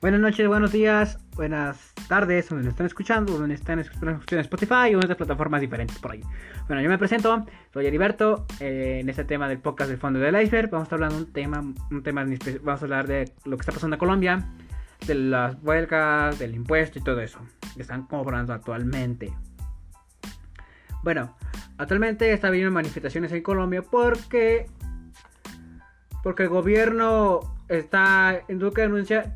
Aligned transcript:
Buenas 0.00 0.20
noches, 0.20 0.46
buenos 0.46 0.70
días, 0.70 1.18
buenas 1.34 1.92
tardes, 2.06 2.48
donde 2.48 2.68
están 2.68 2.86
escuchando, 2.86 3.36
donde 3.36 3.56
están 3.56 3.80
escuchando 3.80 4.20
en 4.30 4.38
Spotify 4.38 4.94
o 4.94 4.98
otras 4.98 5.16
plataformas 5.16 5.60
diferentes 5.60 5.98
por 5.98 6.12
ahí. 6.12 6.20
Bueno, 6.68 6.80
yo 6.82 6.88
me 6.88 6.98
presento, 6.98 7.44
soy 7.72 7.86
Heriberto, 7.86 8.46
eh, 8.60 8.98
en 9.00 9.08
este 9.08 9.24
tema 9.24 9.48
del 9.48 9.58
podcast 9.58 9.90
del 9.90 9.98
fondo 9.98 10.20
del 10.20 10.40
iceberg 10.40 10.70
vamos 10.70 10.92
a 10.92 10.94
hablar 10.94 11.10
de 11.10 11.18
un 11.18 11.32
tema, 11.32 11.64
un 11.90 12.02
tema, 12.04 12.24
vamos 12.62 12.80
a 12.80 12.84
hablar 12.84 13.08
de 13.08 13.32
lo 13.44 13.56
que 13.56 13.62
está 13.62 13.72
pasando 13.72 13.96
en 13.96 13.98
Colombia, 13.98 14.46
de 15.04 15.14
las 15.16 15.56
huelgas, 15.64 16.38
del 16.38 16.54
impuesto 16.54 17.00
y 17.00 17.02
todo 17.02 17.20
eso, 17.20 17.40
que 17.74 17.82
están 17.82 18.06
cobrando 18.06 18.52
actualmente. 18.52 19.32
Bueno, 21.02 21.36
actualmente 21.76 22.32
está 22.32 22.46
habiendo 22.46 22.70
manifestaciones 22.70 23.32
en 23.32 23.42
Colombia 23.42 23.82
porque 23.82 24.66
porque 26.22 26.44
el 26.44 26.48
gobierno 26.48 27.40
está 27.68 28.42
en 28.48 28.58
Duque 28.58 28.82
denuncia 28.82 29.32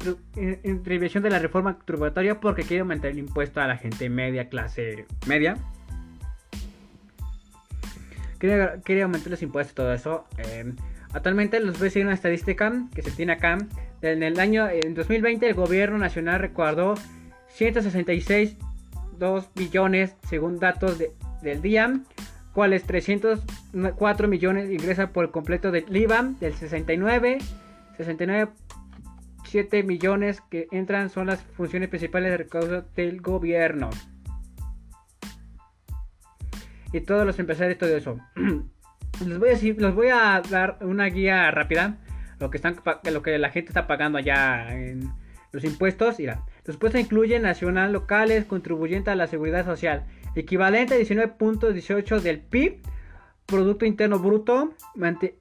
intervención 0.65 1.23
de 1.23 1.31
la 1.31 1.39
reforma 1.39 1.79
tributaria 1.85 2.41
porque 2.41 2.63
quiere 2.63 2.81
aumentar 2.81 3.11
el 3.11 3.19
impuesto 3.19 3.61
a 3.61 3.67
la 3.67 3.77
gente 3.77 4.09
media, 4.09 4.49
clase 4.49 5.07
media. 5.27 5.57
Quiere, 8.39 9.03
aumentar 9.03 9.31
los 9.31 9.43
impuestos 9.43 9.73
y 9.73 9.77
todo 9.77 9.93
eso. 9.93 10.25
Em, 10.39 10.75
actualmente 11.13 11.61
les 11.61 11.75
voy 11.75 11.83
a 11.83 11.85
decir 11.85 12.05
una 12.05 12.15
estadística 12.15 12.73
que 12.93 13.03
se 13.03 13.13
tiene 13.13 13.35
acá. 13.35 13.59
En 14.01 14.25
el 14.25 14.41
año 14.41 14.69
en 14.69 14.95
2020 14.95 15.49
el 15.49 15.55
gobierno 15.55 15.99
nacional 15.99 16.41
recuardó 16.41 16.95
166.2 17.57 19.49
billones 19.55 20.17
según 20.29 20.59
datos 20.59 20.99
del 21.43 21.63
día 21.63 22.01
cuales 22.53 22.85
304 22.85 24.29
millones 24.29 24.71
ingresa 24.71 25.09
por 25.11 25.31
completo 25.31 25.71
del 25.71 25.95
IVA 25.95 26.35
del 26.41 26.55
69, 26.55 27.39
69 27.97 28.53
7 29.53 29.83
millones 29.83 30.41
que 30.49 30.67
entran 30.71 31.11
son 31.11 31.27
las 31.27 31.43
funciones 31.43 31.91
principales 31.91 32.31
de 32.31 32.39
recaudo 32.39 32.87
del 32.97 33.21
gobierno. 33.21 33.91
Y 36.91 37.03
todos 37.03 37.27
los 37.27 37.39
empresarios, 37.39 37.79
todo 37.79 37.95
eso. 37.95 38.19
les 39.27 39.39
voy 39.39 39.49
a 39.49 39.53
decir, 39.53 39.81
les 39.81 39.95
voy 39.95 40.09
a 40.09 40.41
dar 40.51 40.79
una 40.81 41.05
guía 41.07 41.51
rápida. 41.51 41.99
Lo 42.41 42.49
que, 42.49 42.57
están, 42.57 42.77
lo 43.11 43.23
que 43.23 43.39
la 43.39 43.51
gente 43.51 43.69
está 43.69 43.87
pagando 43.87 44.17
allá 44.17 44.75
en 44.75 45.11
los 45.53 45.65
impuestos. 45.65 46.19
Mira, 46.19 46.43
los 46.65 46.77
impuestos 46.77 47.03
incluyen 47.03 47.43
nacional, 47.43 47.93
locales, 47.93 48.47
contribuyentes 48.47 49.13
a 49.13 49.17
la 49.17 49.27
seguridad 49.27 49.67
social 49.67 50.07
equivalente 50.35 50.95
a 50.95 50.99
19.18 50.99 52.21
del 52.21 52.41
PIB, 52.41 52.81
Producto 53.47 53.85
Interno 53.85 54.19
Bruto, 54.19 54.75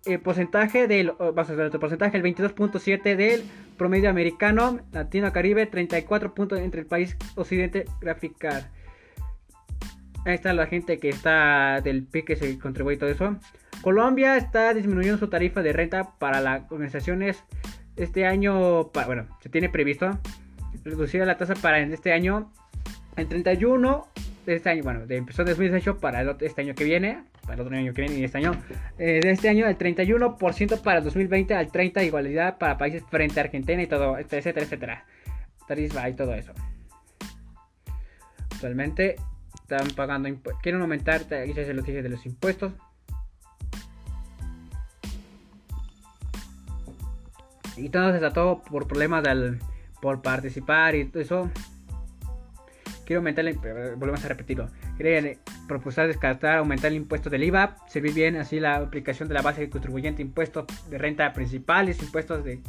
eh, 0.05 0.17
porcentaje 0.17 0.87
del, 0.87 1.13
porcentaje, 1.13 2.17
el 2.17 2.23
22.7 2.23 3.15
del 3.15 3.43
promedio 3.77 4.09
americano, 4.09 4.79
Latino 4.91 5.31
Caribe, 5.31 5.65
34 5.65 6.33
puntos 6.33 6.59
entre 6.59 6.81
el 6.81 6.87
país 6.87 7.15
occidente 7.35 7.85
graficar. 8.01 8.69
Ahí 10.25 10.35
está 10.35 10.53
la 10.53 10.67
gente 10.67 10.99
que 10.99 11.09
está 11.09 11.81
del 11.81 12.03
PIB 12.03 12.25
que 12.25 12.35
se 12.35 12.59
contribuye 12.59 12.95
y 12.95 12.99
todo 12.99 13.09
eso. 13.09 13.37
Colombia 13.81 14.37
está 14.37 14.73
disminuyendo 14.73 15.17
su 15.17 15.29
tarifa 15.29 15.61
de 15.61 15.73
renta 15.73 16.11
para 16.19 16.41
las 16.41 16.71
organizaciones 16.71 17.43
este 17.95 18.25
año, 18.25 18.91
bueno, 18.91 19.27
se 19.41 19.49
tiene 19.49 19.69
previsto 19.69 20.19
reducir 20.83 21.25
la 21.25 21.37
tasa 21.37 21.55
para 21.55 21.79
este 21.79 22.13
año 22.13 22.51
en 23.15 23.27
31 23.27 24.07
de 24.51 24.57
este 24.57 24.69
año, 24.69 24.83
bueno, 24.83 25.05
de 25.05 25.17
empezó 25.17 25.41
en 25.41 25.49
2018 25.49 25.99
para 25.99 26.21
el 26.21 26.35
este 26.41 26.61
año 26.61 26.75
que 26.75 26.83
viene, 26.83 27.23
para 27.41 27.55
el 27.55 27.61
otro 27.61 27.75
año 27.75 27.93
que 27.93 28.01
viene 28.01 28.17
y 28.17 28.23
este 28.23 28.37
año, 28.37 28.51
eh, 28.97 29.19
de 29.21 29.31
este 29.31 29.49
año 29.49 29.67
el 29.67 29.77
31% 29.77 30.81
para 30.81 30.99
el 30.99 31.03
2020, 31.03 31.53
al 31.53 31.71
30% 31.71 32.05
igualdad 32.05 32.57
para 32.57 32.77
países 32.77 33.03
frente 33.09 33.39
a 33.39 33.43
Argentina 33.43 33.81
y 33.81 33.87
todo, 33.87 34.17
etcétera, 34.17 34.61
etcétera. 34.61 35.05
Tarifa 35.67 36.09
y 36.09 36.15
todo 36.15 36.33
eso. 36.33 36.53
Actualmente 38.53 39.15
están 39.53 39.87
pagando 39.95 40.29
quieren 40.61 40.81
aumentar, 40.81 41.21
aquí 41.21 41.53
se 41.53 41.73
los 41.73 41.85
de 41.85 42.09
los 42.09 42.25
impuestos. 42.25 42.73
Y 47.77 47.89
todo 47.89 48.11
se 48.11 48.19
trató 48.19 48.61
por 48.69 48.87
problemas 48.87 49.23
del, 49.23 49.59
por 50.01 50.21
participar 50.21 50.95
y 50.95 51.05
todo 51.05 51.23
eso 51.23 51.51
quiere 53.11 53.17
aumentar, 53.17 53.45
el, 53.45 53.95
volvemos 53.97 54.23
a 54.23 54.29
repetirlo, 54.29 54.69
quiere 54.95 55.39
propulsar, 55.67 56.07
descartar, 56.07 56.59
aumentar 56.59 56.91
el 56.91 56.97
impuesto 56.97 57.29
del 57.29 57.43
IVA, 57.43 57.75
servir 57.87 58.13
bien 58.13 58.37
así 58.37 58.59
la 58.59 58.77
aplicación 58.77 59.27
de 59.27 59.33
la 59.33 59.41
base 59.41 59.59
de 59.59 59.69
contribuyente, 59.69 60.21
impuestos 60.21 60.65
de 60.89 60.97
renta 60.97 61.33
principales, 61.33 62.01
impuestos 62.01 62.45
de 62.45 62.61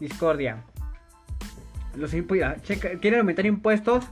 discordia. 0.00 0.64
Los 1.94 2.12
quieren 2.12 3.20
aumentar 3.20 3.44
impuestos. 3.44 4.06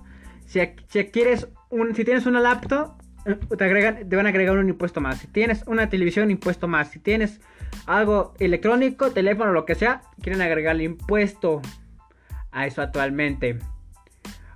Si, 0.45 0.61
quieres 0.61 1.49
si 1.95 2.05
tienes 2.05 2.27
una 2.27 2.41
laptop, 2.41 3.01
eh, 3.25 3.39
te, 3.57 3.65
agregan, 3.65 4.07
te 4.07 4.17
van 4.17 4.27
a 4.27 4.29
agregar 4.29 4.59
un 4.59 4.69
impuesto 4.69 5.01
más. 5.01 5.19
Si 5.19 5.29
tienes 5.29 5.63
una 5.67 5.89
televisión, 5.89 6.31
impuesto 6.31 6.69
más. 6.69 6.91
Si 6.91 6.99
tienes 6.99 7.41
algo 7.87 8.35
electrónico, 8.39 9.13
teléfono, 9.13 9.53
lo 9.53 9.65
que 9.65 9.77
sea, 9.77 10.03
quieren 10.21 10.43
agregarle 10.43 10.85
impuesto 10.85 11.63
a 12.51 12.67
eso 12.67 12.83
actualmente 12.83 13.59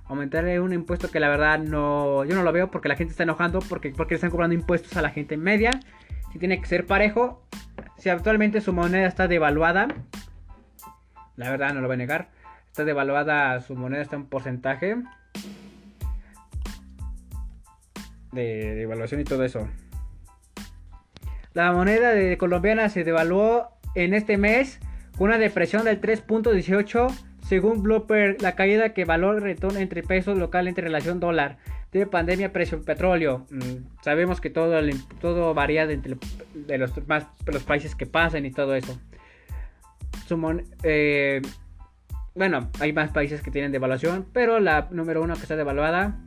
aumentarle 0.07 0.59
un 0.59 0.73
impuesto 0.73 1.09
que 1.09 1.19
la 1.19 1.29
verdad 1.29 1.59
no 1.59 2.23
yo 2.25 2.35
no 2.35 2.43
lo 2.43 2.51
veo 2.51 2.69
porque 2.69 2.89
la 2.89 2.95
gente 2.95 3.11
está 3.11 3.23
enojando 3.23 3.59
porque 3.59 3.91
porque 3.95 4.15
están 4.15 4.29
cobrando 4.29 4.53
impuestos 4.53 4.95
a 4.97 5.01
la 5.01 5.09
gente 5.09 5.37
media. 5.37 5.79
Si 6.31 6.39
tiene 6.39 6.59
que 6.59 6.67
ser 6.67 6.85
parejo 6.85 7.47
si 7.97 8.09
actualmente 8.09 8.61
su 8.61 8.73
moneda 8.73 9.07
está 9.07 9.27
devaluada 9.27 9.87
la 11.35 11.49
verdad 11.49 11.73
no 11.73 11.81
lo 11.81 11.87
voy 11.87 11.95
a 11.95 11.97
negar 11.97 12.29
está 12.67 12.83
devaluada 12.83 13.59
su 13.61 13.75
moneda 13.75 14.01
está 14.01 14.15
en 14.15 14.25
porcentaje 14.25 14.97
de 18.35 18.75
devaluación 18.75 19.21
y 19.21 19.23
todo 19.23 19.43
eso. 19.43 19.67
La 21.53 21.71
moneda 21.71 22.11
de 22.11 22.37
colombiana 22.37 22.89
se 22.89 23.03
devaluó 23.03 23.69
en 23.95 24.13
este 24.13 24.37
mes 24.37 24.79
con 25.17 25.29
una 25.29 25.37
depresión 25.37 25.85
del 25.85 26.01
3.18 26.01 27.07
según 27.47 27.83
Bloomberg, 27.83 28.41
la 28.41 28.55
caída 28.55 28.93
que 28.93 29.05
valor 29.05 29.41
retorno 29.41 29.79
entre 29.79 30.01
pesos 30.01 30.37
local 30.37 30.67
entre 30.67 30.85
relación 30.85 31.19
dólar 31.19 31.57
de 31.91 32.07
pandemia 32.07 32.51
precio 32.51 32.81
petróleo. 32.83 33.45
Mm, 33.51 34.01
sabemos 34.03 34.41
que 34.41 34.49
todo, 34.49 34.77
todo 35.21 35.53
varía 35.53 35.83
entre 35.83 36.17
de 36.53 36.77
los, 36.77 37.07
más, 37.07 37.27
los 37.45 37.63
países 37.63 37.95
que 37.95 38.05
pasan 38.05 38.45
y 38.45 38.51
todo 38.51 38.75
eso. 38.75 38.99
Eh, 40.83 41.41
bueno, 42.33 42.71
hay 42.79 42.91
más 42.93 43.11
países 43.11 43.41
que 43.41 43.51
tienen 43.51 43.71
devaluación, 43.71 44.25
pero 44.33 44.59
la 44.59 44.87
número 44.91 45.21
uno 45.21 45.35
que 45.35 45.43
está 45.43 45.55
devaluada 45.55 46.19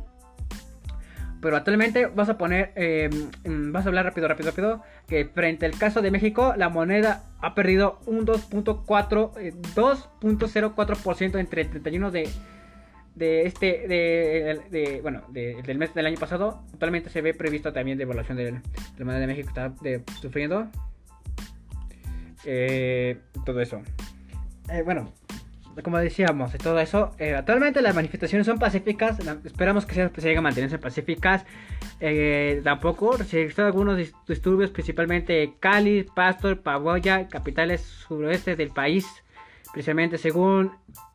Pero 1.42 1.56
actualmente 1.56 2.06
vas 2.06 2.28
a 2.28 2.38
poner, 2.38 2.70
eh, 2.76 3.10
vas 3.44 3.84
a 3.84 3.88
hablar 3.88 4.04
rápido, 4.04 4.28
rápido, 4.28 4.50
rápido, 4.50 4.82
que 5.08 5.24
frente 5.24 5.66
al 5.66 5.76
caso 5.76 6.00
de 6.00 6.12
México, 6.12 6.54
la 6.56 6.68
moneda 6.68 7.24
ha 7.40 7.56
perdido 7.56 7.98
un 8.06 8.24
2.4, 8.24 8.86
2.04% 9.74 11.34
eh, 11.36 11.40
entre 11.40 11.62
el 11.62 11.70
31 11.70 12.12
de, 12.12 12.28
de 13.16 13.46
este, 13.46 13.88
de, 13.88 15.00
bueno, 15.02 15.22
del 15.32 15.78
mes 15.78 15.92
del 15.94 16.06
año 16.06 16.16
pasado. 16.16 16.62
Actualmente 16.72 17.10
se 17.10 17.20
ve 17.22 17.34
previsto 17.34 17.72
también 17.72 17.98
de 17.98 18.04
evaluación 18.04 18.36
de, 18.36 18.52
la 18.52 19.04
moneda 19.04 19.18
de 19.18 19.26
México 19.26 19.48
está 19.48 19.70
de, 19.82 20.04
sufriendo. 20.20 20.70
Eh, 22.44 23.18
todo 23.44 23.60
eso. 23.60 23.82
Eh, 24.68 24.82
bueno, 24.82 25.12
como 25.82 25.98
decíamos, 25.98 26.52
todo 26.58 26.78
eso. 26.80 27.10
Eh, 27.18 27.34
actualmente 27.34 27.82
las 27.82 27.94
manifestaciones 27.94 28.46
son 28.46 28.58
pacíficas. 28.58 29.18
esperamos 29.44 29.86
que 29.86 29.94
se, 29.94 30.08
se 30.08 30.20
lleguen 30.20 30.38
a 30.38 30.42
mantenerse 30.42 30.78
pacíficas. 30.78 31.44
tampoco 32.64 33.16
se 33.18 33.38
registraron 33.38 33.72
algunos 33.72 34.12
disturbios, 34.26 34.70
principalmente 34.70 35.54
Cali, 35.60 36.04
Pastor, 36.04 36.60
Pavoya, 36.60 37.28
capitales 37.28 37.82
suroeste 37.82 38.56
del 38.56 38.70
país. 38.70 39.06
Precisamente 39.72 40.18
según 40.18 40.72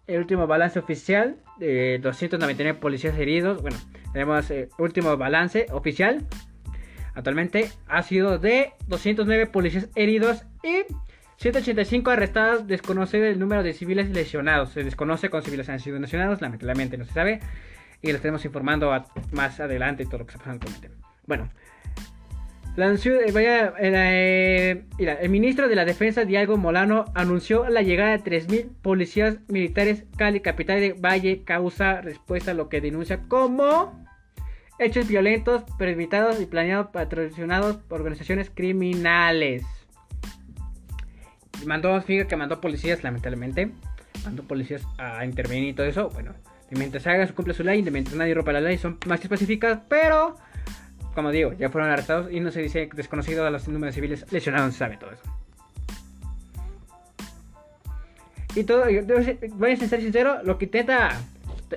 el 0.08 0.20
último 0.20 0.48
balance 0.48 0.80
oficial, 0.80 1.38
de 1.60 2.00
299 2.02 2.80
policías 2.80 3.18
heridos. 3.18 3.62
Bueno, 3.62 3.78
tenemos 4.14 4.50
el 4.52 4.70
último 4.78 5.16
balance 5.18 5.68
oficial. 5.72 6.26
Actualmente 7.14 7.72
ha 7.88 8.04
sido 8.04 8.38
de 8.38 8.74
209 8.88 9.48
policías 9.48 9.90
heridos 9.96 10.44
y 10.64 10.84
185 11.38 12.10
arrestados, 12.10 12.68
desconoce 12.68 13.30
el 13.30 13.40
número 13.40 13.62
de 13.62 13.74
civiles 13.74 14.10
lesionados. 14.10 14.72
Se 14.72 14.84
desconoce 14.84 15.30
con 15.30 15.44
civiles 15.44 15.70
han 15.70 15.80
sido 15.80 16.00
lesionados, 16.00 16.42
lamentablemente 16.42 16.98
no 16.98 17.06
se 17.06 17.14
sabe. 17.14 17.40
Y 18.02 18.08
lo 18.10 18.16
estaremos 18.16 18.44
informando 18.46 18.92
más 19.32 19.60
adelante 19.60 20.06
todo 20.06 20.20
lo 20.20 20.26
que 20.26 20.32
está 20.32 20.40
pasando 20.40 20.66
con 20.66 20.76
el 20.76 20.82
tema. 20.82 20.96
Bueno, 21.28 21.50
eh, 22.78 23.32
vaya, 23.34 23.74
eh, 23.80 24.84
el 24.98 25.30
ministro 25.30 25.68
de 25.68 25.76
la 25.76 25.86
Defensa, 25.86 26.26
Diego 26.26 26.58
Molano, 26.58 27.06
anunció 27.14 27.68
la 27.70 27.82
llegada 27.82 28.18
de 28.18 28.24
3.000 28.24 28.70
policías 28.82 29.38
militares 29.48 30.06
Cali, 30.16 30.42
capital 30.42 30.80
de 30.80 30.94
Valle, 30.94 31.44
causa 31.44 32.02
respuesta 32.02 32.52
a 32.52 32.54
lo 32.54 32.70
que 32.70 32.82
denuncia 32.82 33.22
como 33.28 34.06
hechos 34.80 35.08
violentos, 35.08 35.64
premeditados 35.78 36.40
y 36.40 36.46
planeados 36.46 36.88
patrocinados 36.88 37.78
por 37.78 38.00
organizaciones 38.02 38.52
criminales 38.54 39.64
mandó, 41.66 42.00
fíjate 42.02 42.28
que 42.28 42.36
mandó 42.36 42.62
policías, 42.62 43.04
lamentablemente. 43.04 43.72
Mandó 44.24 44.44
policías 44.44 44.84
a 44.98 45.26
intervenir 45.26 45.70
y 45.70 45.74
todo 45.74 45.86
eso. 45.86 46.10
Bueno, 46.10 46.34
mientras 46.72 47.06
haga, 47.08 47.28
cumple 47.28 47.54
su 47.54 47.64
ley, 47.64 47.82
mientras 47.84 48.16
nadie 48.16 48.34
rompa 48.34 48.52
la 48.52 48.62
ley, 48.62 48.78
son 48.78 48.98
más 49.06 49.22
específicas, 49.22 49.80
pero, 49.88 50.36
como 51.16 51.32
digo, 51.32 51.54
ya 51.54 51.70
fueron 51.70 51.90
arrestados 51.90 52.32
y 52.32 52.40
no 52.40 52.52
se 52.52 52.62
dice 52.62 52.90
desconocido 52.94 53.46
a 53.46 53.52
los 53.52 53.68
números 53.68 53.96
civiles 53.96 54.26
lesionados, 54.32 54.74
se 54.74 54.80
sabe 54.80 54.98
todo 54.98 55.12
eso. 55.12 55.24
Y 58.56 58.64
todo, 58.64 58.86
voy 59.54 59.72
a 59.72 59.78
ser 59.78 60.02
sincero, 60.02 60.40
lo 60.44 60.58
que 60.58 60.66
intenta, 60.66 61.20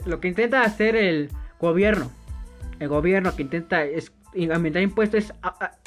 lo 0.07 0.19
que 0.19 0.29
intenta 0.29 0.63
hacer 0.63 0.97
el 0.97 1.31
gobierno, 1.61 2.11
el 2.79 2.89
gobierno 2.89 3.37
que 3.37 3.43
intenta 3.43 3.85
es 3.85 4.13
aumentar 4.51 4.83
impuestos 4.83 5.25
es 5.25 5.35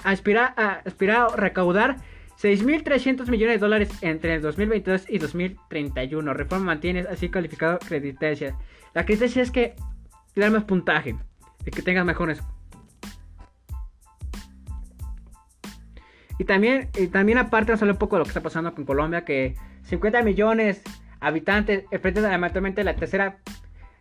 aspirar, 0.04 0.54
a, 0.58 0.82
aspirar 0.86 1.28
a 1.32 1.36
recaudar 1.36 1.98
6.300 2.42 3.30
millones 3.30 3.56
de 3.56 3.60
dólares 3.60 3.90
entre 4.02 4.36
el 4.36 4.42
2022 4.42 5.06
y 5.10 5.18
2031. 5.18 6.34
Reforma 6.34 6.66
mantiene 6.66 7.02
así 7.02 7.30
calificado 7.30 7.80
creditencia. 7.80 8.58
La 8.94 9.06
creditencia 9.06 9.42
es 9.42 9.52
que 9.52 9.76
dar 10.36 10.52
más 10.52 10.64
puntaje 10.64 11.16
y 11.66 11.72
que 11.72 11.82
tengas 11.82 12.06
mejores. 12.06 12.42
Y 16.40 16.46
también, 16.46 16.90
y 16.98 17.08
también 17.08 17.38
aparte 17.38 17.72
vamos 17.72 17.82
a 17.82 17.86
hablar 17.86 17.96
un 17.96 18.00
poco 18.00 18.16
de 18.16 18.20
lo 18.20 18.26
que 18.26 18.30
está 18.30 18.42
pasando 18.42 18.74
con 18.74 18.86
Colombia, 18.86 19.24
que 19.24 19.56
50 19.84 20.24
millones 20.24 20.82
habitantes 21.20 21.86
enfrentan 21.92 22.44
actualmente 22.44 22.84
la 22.84 22.96
tercera 22.96 23.38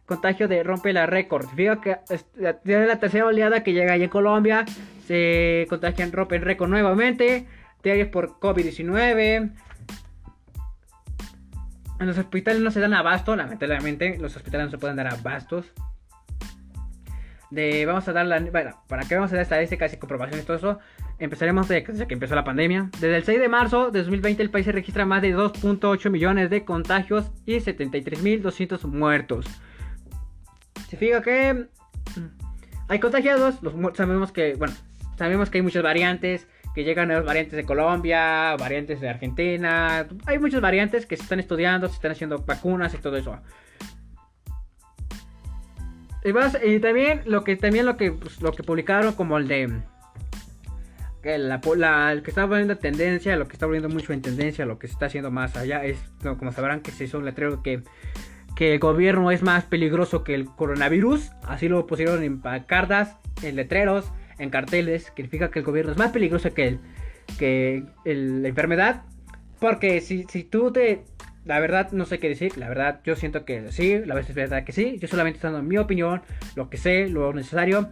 contagio 0.06 0.49
de 0.49 0.62
rompe 0.62 0.93
la 0.93 1.06
récord. 1.06 1.46
Fíjate 1.55 1.81
que 1.82 2.14
es 2.14 2.26
la 2.37 2.99
tercera 2.99 3.26
oleada 3.26 3.62
que 3.62 3.73
llega 3.73 3.93
ahí 3.93 4.02
en 4.02 4.08
Colombia. 4.08 4.64
Se 5.06 5.67
contagian, 5.69 6.12
rompen 6.12 6.43
récord 6.43 6.69
nuevamente 6.69 7.46
diarios 7.82 8.08
por 8.08 8.38
COVID-19. 8.38 9.52
En 12.00 12.06
los 12.06 12.19
hospitales 12.19 12.61
no 12.62 12.70
se 12.70 12.81
dan 12.81 12.94
abasto, 12.94 13.37
lamentablemente. 13.37 14.19
Los 14.19 14.37
hospitales 14.37 14.67
no 14.67 14.70
se 14.70 14.79
pueden 14.79 14.96
dar 14.96 15.06
abastos. 15.08 15.67
De, 17.50 17.84
vamos 17.87 18.08
a 18.08 18.12
dar 18.12 18.26
la. 18.26 18.40
Bueno, 18.40 18.82
¿para 18.88 19.06
qué 19.06 19.14
vamos 19.14 19.31
a 19.32 19.37
dar 19.37 19.43
estadísticas 19.43 19.93
y 19.93 19.99
comprobaciones 19.99 20.46
todo 20.46 20.56
eso? 20.56 20.79
Empezaremos 21.19 21.69
desde 21.69 22.06
que 22.06 22.14
empezó 22.14 22.34
la 22.34 22.44
pandemia. 22.44 22.90
Desde 22.94 23.17
el 23.17 23.25
6 23.25 23.38
de 23.38 23.49
marzo 23.49 23.90
de 23.90 24.00
2020 24.00 24.43
el 24.43 24.50
país 24.50 24.64
se 24.64 24.73
registra 24.73 25.06
más 25.06 25.23
de 25.23 25.37
2.8 25.37 26.11
millones 26.11 26.50
de 26.50 26.64
contagios 26.64 27.31
y 27.46 27.56
73.200 27.56 28.85
muertos. 28.85 29.46
Se 30.88 30.96
fija 30.96 31.23
que 31.23 31.69
hay 32.88 32.99
contagiados, 32.99 33.62
los 33.62 33.75
sabemos 33.96 34.32
que, 34.32 34.55
bueno, 34.55 34.75
sabemos 35.17 35.49
que 35.49 35.58
hay 35.58 35.62
muchas 35.62 35.82
variantes, 35.82 36.49
que 36.74 36.84
llegan 36.84 37.08
nuevas 37.08 37.26
variantes 37.26 37.56
de 37.56 37.64
Colombia, 37.64 38.56
variantes 38.56 39.00
de 39.00 39.08
Argentina. 39.08 40.06
Hay 40.26 40.38
muchas 40.38 40.60
variantes 40.60 41.06
que 41.06 41.16
se 41.16 41.22
están 41.22 41.40
estudiando, 41.40 41.88
se 41.88 41.94
están 41.94 42.12
haciendo 42.12 42.38
vacunas 42.38 42.94
y 42.94 42.99
todo 42.99 43.16
eso. 43.16 43.38
Y, 46.25 46.78
también 46.78 47.23
lo 47.26 47.42
que 47.42 47.56
también 47.56 47.85
lo 47.85 47.97
que 47.97 48.12
pues, 48.12 48.40
lo 48.40 48.52
que 48.52 48.62
publicaron 48.62 49.14
como 49.14 49.38
el 49.38 49.49
de 49.49 49.80
que 51.20 51.37
la, 51.38 51.61
el 52.12 52.23
que 52.23 52.30
está 52.30 52.47
volviendo 52.47 52.78
tendencia, 52.78 53.37
lo 53.37 53.47
que 53.47 53.54
está 53.54 53.66
volviendo 53.66 53.88
mucho 53.88 54.12
en 54.12 54.23
tendencia, 54.23 54.64
lo 54.64 54.78
que 54.78 54.87
se 54.87 54.92
está 54.92 55.06
haciendo 55.06 55.30
más 55.30 55.56
allá 55.56 55.85
es 55.85 55.99
como 56.20 56.52
sabrán 56.52 56.80
que 56.80 56.92
se 56.92 57.04
hizo 57.04 57.18
un 57.18 57.25
letrero 57.25 57.62
que 57.62 57.82
que 58.54 58.75
el 58.75 58.80
gobierno 58.80 59.30
es 59.30 59.42
más 59.42 59.64
peligroso 59.64 60.25
que 60.25 60.35
el 60.35 60.44
coronavirus, 60.47 61.30
así 61.44 61.68
lo 61.68 61.87
pusieron 61.87 62.23
en 62.23 62.40
pancartas, 62.40 63.16
en 63.42 63.56
letreros 63.56 64.12
en 64.42 64.50
carteles, 64.50 65.11
que 65.11 65.22
significa 65.22 65.50
que 65.50 65.61
el 65.61 65.64
gobierno 65.64 65.92
es 65.92 65.99
más 65.99 66.11
peligroso 66.11 66.52
que, 66.52 66.68
el, 66.68 66.80
que 67.38 67.84
la 68.04 68.49
enfermedad. 68.49 69.02
Porque 69.61 70.00
si, 70.00 70.25
si 70.25 70.44
tú 70.44 70.72
te... 70.72 71.04
La 71.44 71.58
verdad 71.58 71.90
no 71.90 72.04
sé 72.04 72.20
qué 72.20 72.28
decir, 72.28 72.56
la 72.56 72.68
verdad 72.68 73.00
yo 73.04 73.16
siento 73.16 73.44
que 73.44 73.72
sí, 73.72 73.99
la 73.99 74.14
verdad 74.14 74.30
es 74.30 74.37
verdad 74.37 74.64
que 74.64 74.70
sí, 74.70 74.99
yo 75.00 75.08
solamente 75.08 75.38
estoy 75.38 75.50
dando 75.50 75.68
mi 75.68 75.76
opinión, 75.76 76.22
lo 76.54 76.70
que 76.70 76.76
sé, 76.76 77.08
lo 77.08 77.32
necesario. 77.32 77.90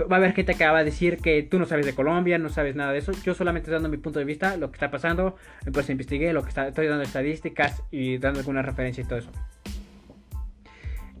Va 0.00 0.16
a 0.16 0.18
haber 0.18 0.34
gente 0.34 0.54
que 0.54 0.66
va 0.66 0.78
a 0.78 0.84
decir 0.84 1.16
que 1.16 1.42
tú 1.42 1.58
no 1.58 1.64
sabes 1.64 1.86
de 1.86 1.94
Colombia, 1.94 2.36
no 2.36 2.50
sabes 2.50 2.76
nada 2.76 2.92
de 2.92 2.98
eso. 2.98 3.12
Yo 3.24 3.34
solamente 3.34 3.64
estoy 3.64 3.74
dando 3.74 3.88
mi 3.88 3.96
punto 3.96 4.18
de 4.18 4.26
vista, 4.26 4.58
lo 4.58 4.70
que 4.70 4.76
está 4.76 4.90
pasando. 4.90 5.36
Pues 5.72 5.88
investigué, 5.88 6.34
lo 6.34 6.42
que 6.42 6.50
está, 6.50 6.68
estoy 6.68 6.86
dando 6.86 7.02
estadísticas 7.02 7.82
y 7.90 8.18
dando 8.18 8.40
alguna 8.40 8.60
referencia 8.60 9.02
y 9.02 9.06
todo 9.06 9.18
eso. 9.18 9.30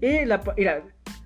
Y 0.02 0.24
la, 0.26 0.42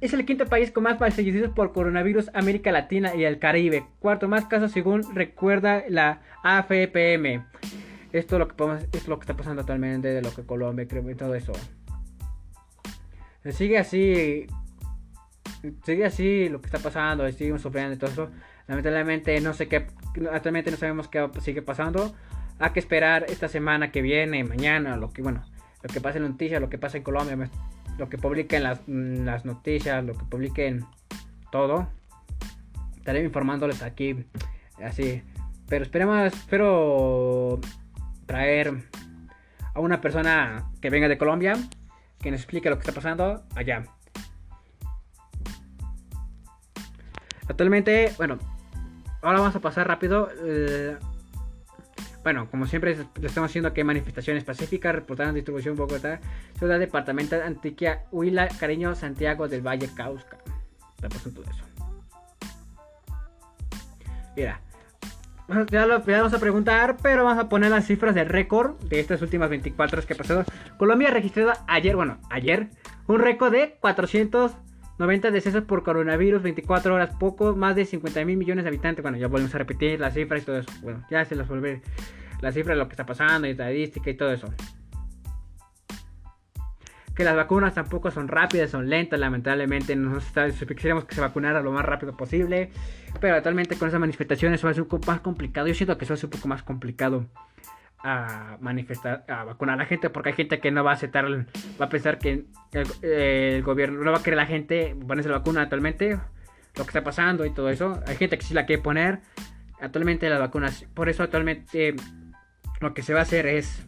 es 0.07 0.13
el 0.13 0.25
quinto 0.25 0.47
país 0.47 0.71
con 0.71 0.85
más 0.85 0.99
fallecidos 0.99 1.51
por 1.51 1.73
coronavirus 1.73 2.31
América 2.35 2.73
Latina 2.73 3.15
y 3.15 3.25
el 3.25 3.39
Caribe. 3.39 3.87
Cuarto 3.99 4.29
más 4.29 4.47
casos 4.47 4.73
según 4.73 5.03
recuerda 5.15 5.85
la 5.89 6.21
AFPM. 6.43 7.45
Esto 8.13 8.37
es 8.37 8.39
lo 8.39 8.49
que, 8.49 8.55
podemos, 8.55 8.85
es 8.93 9.09
lo 9.09 9.19
que 9.19 9.25
está 9.25 9.37
pasando 9.37 9.61
actualmente 9.61 10.09
de 10.09 10.23
lo 10.23 10.35
que 10.35 10.43
Colombia 10.43 10.87
creo 10.89 11.09
y 11.11 11.15
todo 11.15 11.35
eso. 11.35 11.53
Sigue 13.51 13.79
así. 13.79 14.47
Sigue 15.85 16.05
así 16.05 16.49
lo 16.49 16.61
que 16.61 16.67
está 16.67 16.79
pasando. 16.79 17.31
Seguimos 17.33 17.63
sufriendo 17.63 17.95
y 17.95 17.99
todo 17.99 18.11
eso. 18.11 18.31
Lamentablemente 18.69 19.41
no 19.41 19.55
sé 19.55 19.69
qué. 19.69 19.87
Actualmente 20.33 20.71
no 20.71 20.77
sabemos 20.77 21.09
qué 21.09 21.29
sigue 21.41 21.63
pasando. 21.63 22.15
Hay 22.59 22.71
que 22.71 22.81
esperar 22.81 23.27
esta 23.29 23.49
semana 23.49 23.91
que 23.91 24.03
viene, 24.03 24.43
mañana, 24.45 24.97
lo 24.97 25.11
que 25.11 25.21
bueno, 25.21 25.45
lo 25.83 25.93
que 25.93 26.01
pasa 26.01 26.19
en 26.19 26.25
noticias, 26.25 26.61
lo 26.61 26.71
que 26.71 26.79
pasa 26.79 26.97
en 26.97 27.03
Colombia 27.03 27.51
lo 27.99 28.09
que 28.09 28.19
publiquen 28.19 28.63
las, 28.63 28.81
mm, 28.87 29.25
las 29.25 29.45
noticias, 29.45 30.05
lo 30.05 30.15
que 30.15 30.25
publiquen 30.25 30.85
todo. 31.51 31.89
Estaré 32.97 33.25
informándoles 33.25 33.83
aquí 33.83 34.27
así. 34.85 35.23
Pero 35.69 35.85
esperemos, 35.85 36.33
espero 36.33 37.61
traer 38.27 38.73
a 39.75 39.81
una 39.81 40.01
persona 40.01 40.71
que 40.81 40.91
venga 40.91 41.09
de 41.09 41.19
Colombia, 41.19 41.55
que 42.21 42.31
nos 42.31 42.41
explique 42.41 42.71
lo 42.71 42.77
que 42.77 42.89
está 42.89 42.93
pasando 42.93 43.45
allá. 43.55 43.85
Actualmente, 47.49 48.13
bueno, 48.17 48.39
ahora 49.23 49.41
vamos 49.41 49.57
a 49.57 49.61
pasar 49.61 49.87
rápido. 49.87 50.29
Eh, 50.45 50.97
bueno, 52.27 52.51
como 52.51 52.67
siempre 52.67 52.97
lo 52.97 53.29
estamos 53.29 53.51
haciendo 53.51 53.69
aquí 53.69 53.85
manifestaciones 53.85 54.43
pacíficas, 54.43 54.93
reportando 54.93 55.35
distribución 55.35 55.77
Bogotá, 55.77 56.19
ciudad 56.59 56.81
departamento 56.81 57.37
Antiquia, 57.41 58.03
Huila, 58.11 58.49
Cariño, 58.49 58.97
Santiago 58.97 59.47
del 59.47 59.65
Valle, 59.65 59.89
Causca. 59.95 60.37
todo 60.99 61.45
eso. 61.49 61.65
Mira, 64.35 64.61
ya 65.71 65.87
lo 65.87 66.01
vamos 66.01 66.35
a 66.35 66.41
preguntar, 66.41 66.97
pero 67.01 67.23
vamos 67.23 67.45
a 67.45 67.49
poner 67.49 67.71
las 67.71 67.87
cifras 67.87 68.17
de 68.17 68.25
récord 68.25 68.75
de 68.81 68.99
estas 68.99 69.23
últimas 69.23 69.49
24 69.49 69.95
horas 69.95 70.07
que 70.07 70.17
pasado. 70.17 70.45
Colombia 70.79 71.11
ha 71.11 71.13
registrado 71.13 71.53
ayer, 71.69 71.95
bueno, 71.95 72.19
ayer, 72.29 72.71
un 73.07 73.21
récord 73.21 73.53
de 73.53 73.77
490 74.97 75.31
decesos 75.31 75.65
por 75.65 75.83
coronavirus, 75.83 76.43
24 76.43 76.95
horas, 76.95 77.11
poco 77.19 77.55
más 77.55 77.77
de 77.77 77.85
50 77.85 78.25
mil 78.25 78.37
millones 78.37 78.65
de 78.65 78.69
habitantes. 78.69 79.03
Bueno, 79.03 79.19
ya 79.19 79.29
volvemos 79.29 79.55
a 79.55 79.59
repetir 79.59 80.01
las 80.01 80.15
cifras 80.15 80.43
y 80.43 80.47
todo 80.47 80.59
eso. 80.59 80.71
Bueno, 80.83 81.05
ya 81.11 81.25
se 81.25 81.35
las 81.35 81.47
volver 81.47 81.83
las 82.41 82.55
cifras 82.55 82.77
de 82.77 82.83
lo 82.83 82.89
que 82.89 82.95
está 82.95 83.05
pasando, 83.05 83.47
y 83.47 83.51
estadística 83.51 84.11
y 84.11 84.15
todo 84.15 84.33
eso 84.33 84.49
que 87.17 87.25
las 87.25 87.35
vacunas 87.35 87.73
tampoco 87.73 88.11
son 88.11 88.29
rápidas, 88.29 88.71
son 88.71 88.91
lentas, 88.91 89.19
lamentablemente. 89.19 89.97
Nosotros 89.97 90.55
quisiéramos 90.69 91.07
que 91.07 91.15
se 91.15 91.23
vacunara 91.23 91.63
lo 91.63 91.73
más 91.73 91.85
rápido 91.85 92.15
posible. 92.15 92.71
Pero 93.21 93.37
actualmente 93.37 93.77
con 93.77 93.89
esas 93.89 93.99
manifestaciones 93.99 94.63
va 94.63 94.71
a 94.71 94.75
ser 94.75 94.83
un 94.83 94.89
poco 94.89 95.07
más 95.07 95.21
complicado. 95.21 95.67
Yo 95.67 95.75
siento 95.75 95.97
que 95.97 96.05
eso 96.05 96.15
ser 96.15 96.27
un 96.27 96.33
poco 96.33 96.47
más 96.47 96.63
complicado 96.63 97.25
a 97.99 98.57
manifestar, 98.61 99.25
a 99.29 99.45
vacunar 99.45 99.75
a 99.75 99.79
la 99.79 99.87
gente, 99.87 100.11
porque 100.11 100.31
hay 100.31 100.35
gente 100.35 100.61
que 100.61 100.71
no 100.71 100.85
va 100.85 100.93
a 100.93 100.95
aceptar, 100.95 101.27
va 101.29 101.87
a 101.87 101.89
pensar 101.89 102.19
que 102.19 102.45
el, 102.73 103.63
gobierno 103.63 104.03
no 104.05 104.13
va 104.13 104.19
a 104.19 104.23
querer 104.23 104.37
la 104.37 104.47
gente 104.47 104.95
ponerse 105.07 105.29
la 105.29 105.39
vacuna 105.39 105.63
actualmente, 105.63 106.19
lo 106.77 106.85
que 106.85 106.91
está 106.91 107.03
pasando 107.03 107.45
y 107.45 107.51
todo 107.51 107.71
eso. 107.71 108.01
Hay 108.07 108.17
gente 108.17 108.39
que 108.39 108.45
sí 108.45 108.55
la 108.55 108.67
quiere 108.67 108.83
poner. 108.83 109.21
Actualmente 109.81 110.29
las 110.31 110.39
vacunas, 110.41 110.85
por 110.95 111.09
eso 111.09 111.23
actualmente 111.23 111.95
lo 112.81 112.95
que 112.95 113.03
se 113.03 113.13
va 113.13 113.21
a 113.21 113.23
hacer 113.23 113.47
es 113.47 113.87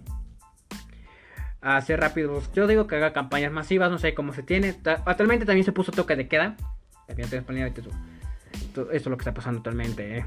hacer 1.61 2.01
rápido. 2.01 2.43
Yo 2.55 2.67
digo 2.67 2.87
que 2.87 2.97
haga 2.97 3.13
campañas 3.13 3.53
masivas, 3.53 3.91
no 3.91 3.99
sé 3.99 4.15
cómo 4.15 4.33
se 4.33 4.43
tiene. 4.43 4.75
Actualmente 5.05 5.45
también 5.45 5.65
se 5.65 5.73
puso 5.73 5.93
toque 5.93 6.17
de 6.17 6.29
queda. 6.29 6.57
Esto 7.09 8.91
es 8.91 9.07
lo 9.07 9.17
que 9.17 9.23
está 9.23 9.35
pasando 9.35 9.59
actualmente. 9.59 10.19
Eh. 10.19 10.25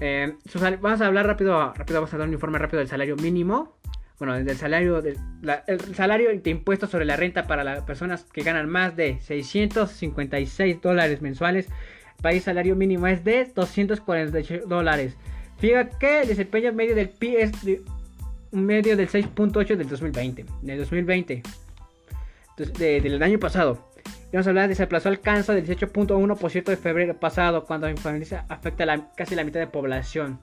Eh, 0.00 0.34
vamos 0.80 1.00
a 1.00 1.06
hablar 1.06 1.26
rápido, 1.26 1.74
rápido, 1.74 2.00
vamos 2.00 2.14
a 2.14 2.18
dar 2.18 2.26
un 2.26 2.32
informe 2.32 2.58
rápido 2.58 2.78
del 2.78 2.88
salario 2.88 3.16
mínimo. 3.16 3.76
Bueno, 4.18 4.34
del 4.34 4.56
salario, 4.56 4.98
el 4.98 5.94
salario 5.94 6.28
de 6.38 6.50
impuestos 6.50 6.90
sobre 6.90 7.06
la 7.06 7.16
renta 7.16 7.46
para 7.46 7.64
las 7.64 7.82
personas 7.84 8.24
que 8.24 8.42
ganan 8.42 8.68
más 8.68 8.94
de 8.94 9.18
656 9.20 10.82
dólares 10.82 11.22
mensuales. 11.22 11.68
País 12.20 12.44
salario 12.44 12.76
mínimo 12.76 13.06
es 13.06 13.24
de 13.24 13.50
248 13.54 14.66
dólares. 14.66 15.16
Fíjate 15.58 15.96
que 15.98 16.20
el 16.22 16.28
desempeño 16.28 16.72
medio 16.72 16.94
del 16.94 17.08
PIB 17.08 17.38
es 17.38 17.64
de 17.64 17.82
medio 18.52 18.96
del 18.96 19.08
6.8 19.08 19.76
del 19.76 19.88
2020. 19.88 20.44
Del 20.62 20.78
2020. 20.78 21.42
Entonces, 22.50 23.02
del 23.02 23.22
año 23.22 23.38
pasado. 23.38 23.89
Vamos 24.32 24.46
a 24.46 24.50
hablar 24.50 24.68
de 24.68 24.76
se 24.76 24.84
aplazó 24.84 25.08
alcanza 25.08 25.54
del 25.54 25.66
18.1% 25.66 26.64
de 26.64 26.76
febrero 26.76 27.18
pasado, 27.18 27.64
cuando 27.64 27.88
la 27.88 27.92
influenza 27.92 28.44
afecta 28.48 28.84
a 28.84 29.12
casi 29.16 29.34
la 29.34 29.42
mitad 29.42 29.58
de 29.58 29.66
población. 29.66 30.38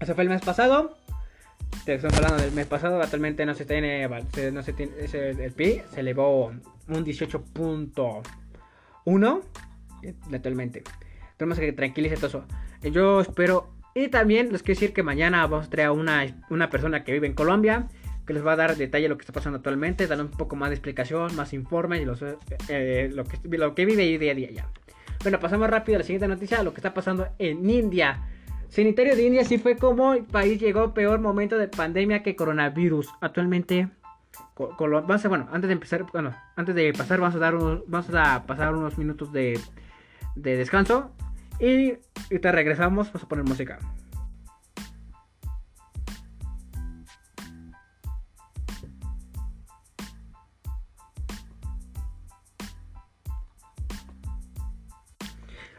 Eso 0.00 0.14
fue 0.14 0.24
el 0.24 0.30
mes 0.30 0.42
pasado. 0.42 0.98
Estamos 1.86 2.14
hablando 2.18 2.42
del 2.42 2.52
mes 2.52 2.66
pasado. 2.66 3.00
Actualmente 3.00 3.46
no 3.46 3.54
se 3.54 3.64
tiene. 3.64 4.06
No 4.52 4.62
se 4.62 4.74
tiene 4.74 4.92
el 5.00 5.52
PIB 5.52 5.82
se 5.94 6.00
elevó 6.00 6.52
un 6.88 7.04
18.1 7.04 9.42
actualmente. 10.32 10.82
Tenemos 11.38 11.58
que 11.58 11.72
tranquilice 11.72 12.16
todo 12.16 12.26
eso. 12.26 12.44
Yo 12.82 13.22
espero 13.22 13.70
y 13.94 14.08
también 14.08 14.52
les 14.52 14.62
quiero 14.62 14.78
decir 14.78 14.92
que 14.92 15.02
mañana 15.02 15.46
vamos 15.46 15.68
a 15.68 15.70
traer 15.70 15.88
a 15.88 15.92
una, 15.92 16.26
una 16.50 16.68
persona 16.68 17.02
que 17.02 17.12
vive 17.12 17.26
en 17.26 17.34
Colombia 17.34 17.88
que 18.26 18.32
les 18.32 18.44
va 18.44 18.52
a 18.52 18.56
dar 18.56 18.76
detalle 18.76 19.04
de 19.04 19.08
lo 19.08 19.16
que 19.16 19.22
está 19.22 19.32
pasando 19.32 19.58
actualmente, 19.58 20.06
darle 20.06 20.24
un 20.24 20.30
poco 20.30 20.56
más 20.56 20.70
de 20.70 20.76
explicación, 20.76 21.34
más 21.36 21.52
informe 21.52 21.98
y 21.98 22.06
eh, 22.68 23.10
lo, 23.12 23.24
que, 23.24 23.38
lo 23.58 23.74
que 23.74 23.84
vive 23.84 24.18
día 24.18 24.32
a 24.32 24.34
día 24.34 24.50
ya. 24.50 24.68
Bueno, 25.22 25.40
pasamos 25.40 25.68
rápido 25.68 25.96
a 25.96 25.98
la 26.00 26.04
siguiente 26.04 26.28
noticia, 26.28 26.62
lo 26.62 26.72
que 26.72 26.80
está 26.80 26.94
pasando 26.94 27.28
en 27.38 27.68
India. 27.68 28.22
Sanitario 28.68 29.14
de 29.14 29.26
India 29.26 29.44
sí 29.44 29.58
fue 29.58 29.76
como 29.76 30.14
el 30.14 30.24
país 30.24 30.60
llegó 30.60 30.92
peor 30.94 31.20
momento 31.20 31.58
de 31.58 31.68
pandemia 31.68 32.22
que 32.22 32.34
coronavirus. 32.34 33.08
Actualmente, 33.20 33.88
bueno, 34.56 35.48
antes 35.52 35.68
de 35.68 35.72
empezar, 35.72 36.04
bueno, 36.12 36.34
antes 36.56 36.74
de 36.74 36.92
pasar, 36.92 37.20
vamos 37.20 37.36
a 37.36 37.38
dar 37.38 37.54
vamos 37.56 38.10
a 38.12 38.44
pasar 38.46 38.74
unos 38.74 38.98
minutos 38.98 39.32
de, 39.32 39.60
de 40.34 40.56
descanso 40.56 41.12
y 41.60 41.94
ahorita 42.30 42.52
regresamos, 42.52 43.08
vamos 43.08 43.22
a 43.22 43.28
poner 43.28 43.44
música. 43.44 43.78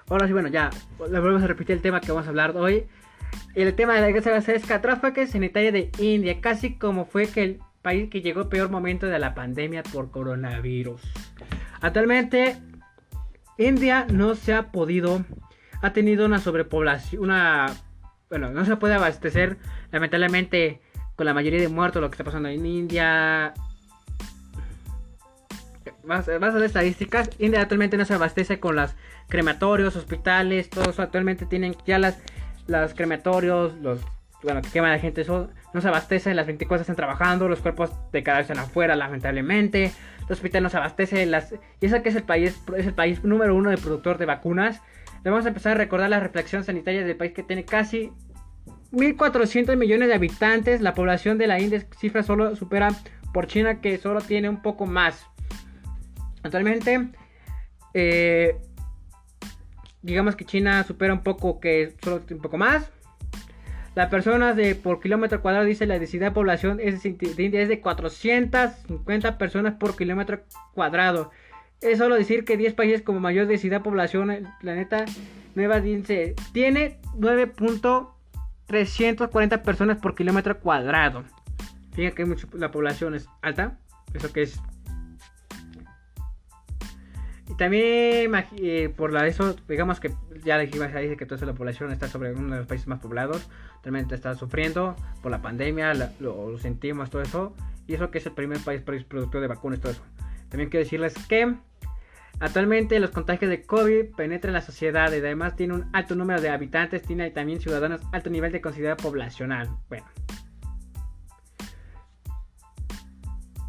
Ahora 0.09 0.27
sí, 0.27 0.33
bueno, 0.33 0.49
ya 0.49 0.69
volvemos 0.97 1.41
a 1.43 1.47
repetir 1.47 1.75
el 1.75 1.81
tema 1.81 2.01
que 2.01 2.11
vamos 2.11 2.27
a 2.27 2.29
hablar 2.29 2.55
hoy. 2.55 2.85
El 3.55 3.73
tema 3.75 3.95
de 3.95 4.01
la 4.01 4.11
guerra 4.11 4.37
es 4.37 4.65
catráfaque 4.65 5.27
sanitaria 5.27 5.71
de 5.71 5.91
India, 5.99 6.41
casi 6.41 6.75
como 6.75 7.05
fue 7.05 7.27
que 7.27 7.43
el 7.43 7.59
país 7.81 8.09
que 8.09 8.21
llegó 8.21 8.49
peor 8.49 8.69
momento 8.69 9.07
de 9.07 9.19
la 9.19 9.33
pandemia 9.33 9.83
por 9.83 10.11
coronavirus. 10.11 11.01
Actualmente, 11.81 12.57
India 13.57 14.05
no 14.11 14.35
se 14.35 14.53
ha 14.53 14.71
podido 14.71 15.23
ha 15.81 15.93
tenido 15.93 16.25
una 16.25 16.39
sobrepoblación, 16.39 17.23
una... 17.23 17.67
Bueno, 18.29 18.49
no 18.49 18.65
se 18.65 18.75
puede 18.75 18.95
abastecer, 18.95 19.57
lamentablemente, 19.91 20.81
con 21.15 21.27
la 21.27 21.33
mayoría 21.33 21.61
de 21.61 21.67
muertos, 21.67 22.01
lo 22.01 22.09
que 22.09 22.15
está 22.15 22.23
pasando 22.23 22.49
en 22.49 22.65
India. 22.65 23.53
Vas, 26.05 26.27
a 26.29 26.37
ver 26.37 26.63
estadísticas, 26.63 27.29
India 27.39 27.61
actualmente 27.61 27.97
no 27.97 28.05
se 28.05 28.13
abastece 28.13 28.59
con 28.59 28.75
las 28.75 28.95
crematorios, 29.27 29.95
hospitales, 29.95 30.69
todos 30.69 30.99
actualmente 30.99 31.45
tienen 31.45 31.75
ya 31.85 31.97
las, 31.99 32.19
las 32.67 32.93
crematorios, 32.93 33.73
los 33.81 34.01
bueno, 34.43 34.61
que 34.61 34.69
quema 34.69 34.89
la 34.89 34.99
gente, 34.99 35.21
eso 35.21 35.49
no 35.73 35.81
se 35.81 35.87
abastece, 35.87 36.33
las 36.35 36.45
24 36.45 36.81
están 36.81 36.95
trabajando, 36.95 37.49
los 37.49 37.61
cuerpos 37.61 37.91
de 38.11 38.21
cada 38.21 38.37
vez 38.37 38.49
están 38.49 38.63
afuera, 38.63 38.95
lamentablemente, 38.95 39.91
los 40.21 40.31
hospitales 40.31 40.63
no 40.63 40.69
se 40.69 40.77
abastecen, 40.77 41.31
las, 41.31 41.53
y 41.81 41.85
eso 41.87 42.03
que 42.03 42.09
es 42.09 42.15
el 42.15 42.23
país, 42.23 42.61
es 42.77 42.85
el 42.85 42.93
país 42.93 43.23
número 43.23 43.55
uno 43.55 43.71
de 43.71 43.77
productor 43.77 44.19
de 44.19 44.25
vacunas, 44.25 44.81
vamos 45.23 45.45
a 45.45 45.47
empezar 45.47 45.71
a 45.71 45.75
recordar 45.75 46.09
la 46.09 46.19
reflexión 46.19 46.63
sanitaria 46.63 47.03
del 47.03 47.17
país 47.17 47.33
que 47.33 47.43
tiene 47.43 47.65
casi 47.65 48.11
1.400 48.91 49.75
millones 49.75 50.07
de 50.07 50.13
habitantes. 50.13 50.81
La 50.81 50.93
población 50.93 51.37
de 51.37 51.47
la 51.47 51.59
India 51.59 51.85
cifra 51.97 52.23
solo 52.23 52.55
supera 52.55 52.89
por 53.33 53.47
China 53.47 53.81
que 53.81 53.97
solo 53.97 54.21
tiene 54.21 54.49
un 54.49 54.61
poco 54.61 54.85
más. 54.85 55.27
Actualmente, 56.45 57.09
eh, 57.95 58.55
digamos 60.03 60.35
que 60.35 60.45
China 60.45 60.83
supera 60.83 61.11
un 61.11 61.23
poco 61.23 61.59
que 61.59 61.95
solo 62.03 62.21
un 62.29 62.39
poco 62.39 62.57
más. 62.57 62.91
La 63.95 64.11
personas 64.11 64.55
de 64.55 64.75
por 64.75 65.01
kilómetro 65.01 65.41
cuadrado 65.41 65.65
dice 65.65 65.87
la 65.87 65.97
densidad 65.97 66.27
de 66.27 66.33
población 66.33 66.79
es 66.79 67.01
de 67.01 67.09
India 67.09 67.61
es 67.61 67.69
de 67.69 67.81
450 67.81 69.39
personas 69.39 69.73
por 69.73 69.97
kilómetro 69.97 70.43
cuadrado. 70.75 71.31
Es 71.81 71.97
solo 71.97 72.13
decir 72.13 72.45
que 72.45 72.57
10 72.57 72.75
países 72.75 73.01
como 73.01 73.19
mayor 73.19 73.47
densidad 73.47 73.77
de 73.77 73.83
población 73.83 74.29
en 74.29 74.45
el 74.45 74.51
planeta 74.59 75.05
Nueva 75.55 75.79
dice 75.79 76.35
tiene 76.53 76.99
9.340 77.17 79.63
personas 79.63 79.97
por 79.97 80.13
kilómetro 80.13 80.59
cuadrado. 80.59 81.23
Fíjense 81.93 82.15
que 82.15 82.35
la 82.59 82.69
población 82.69 83.15
es 83.15 83.27
alta. 83.41 83.79
Eso 84.13 84.31
que 84.31 84.43
es. 84.43 84.61
También 87.57 88.31
eh, 88.57 88.93
por 88.95 89.13
la 89.13 89.25
eso, 89.27 89.55
digamos 89.67 89.99
que 89.99 90.13
ya 90.43 90.57
dijimos 90.57 90.87
dice 90.93 91.15
que 91.15 91.25
toda 91.25 91.45
la 91.45 91.53
población 91.53 91.91
está 91.91 92.07
sobre 92.07 92.33
uno 92.33 92.53
de 92.53 92.59
los 92.59 92.67
países 92.67 92.87
más 92.87 92.99
poblados. 92.99 93.49
Realmente 93.83 94.15
está 94.15 94.35
sufriendo 94.35 94.95
por 95.21 95.31
la 95.31 95.41
pandemia, 95.41 95.93
lo, 95.93 96.51
lo, 96.51 96.57
sentimos, 96.57 97.09
todo 97.09 97.21
eso. 97.21 97.53
Y 97.87 97.93
eso 97.93 98.11
que 98.11 98.17
es 98.17 98.25
el 98.25 98.33
primer 98.33 98.59
país 98.59 98.81
productor 98.81 99.41
de 99.41 99.47
vacunas, 99.47 99.79
todo 99.79 99.91
eso. 99.93 100.03
También 100.49 100.69
quiero 100.69 100.83
decirles 100.83 101.13
que 101.27 101.55
Actualmente 102.39 102.99
los 102.99 103.11
contagios 103.11 103.49
de 103.49 103.61
COVID 103.63 104.13
penetran 104.15 104.53
la 104.53 104.61
sociedad 104.61 105.11
y 105.13 105.17
además 105.17 105.55
tiene 105.55 105.73
un 105.73 105.89
alto 105.93 106.15
número 106.15 106.41
de 106.41 106.49
habitantes, 106.49 107.01
tiene 107.01 107.31
también 107.31 107.61
ciudadanos 107.61 108.01
alto 108.11 108.29
nivel 108.29 108.51
de 108.51 108.59
consideración 108.59 109.11
poblacional. 109.11 109.69
Bueno. 109.87 110.05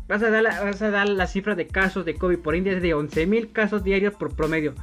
Vas 0.08 0.22
a, 0.22 0.30
dar 0.30 0.42
la, 0.42 0.62
vas 0.62 0.80
a 0.82 0.90
dar 0.90 1.08
la 1.08 1.26
cifra 1.26 1.54
de 1.56 1.66
casos 1.66 2.04
de 2.04 2.14
COVID 2.14 2.38
por 2.38 2.54
India 2.54 2.72
es 2.72 2.82
de 2.82 2.94
11.000 2.94 3.52
casos 3.52 3.82
diarios 3.82 4.14
por 4.14 4.36
promedio. 4.36 4.74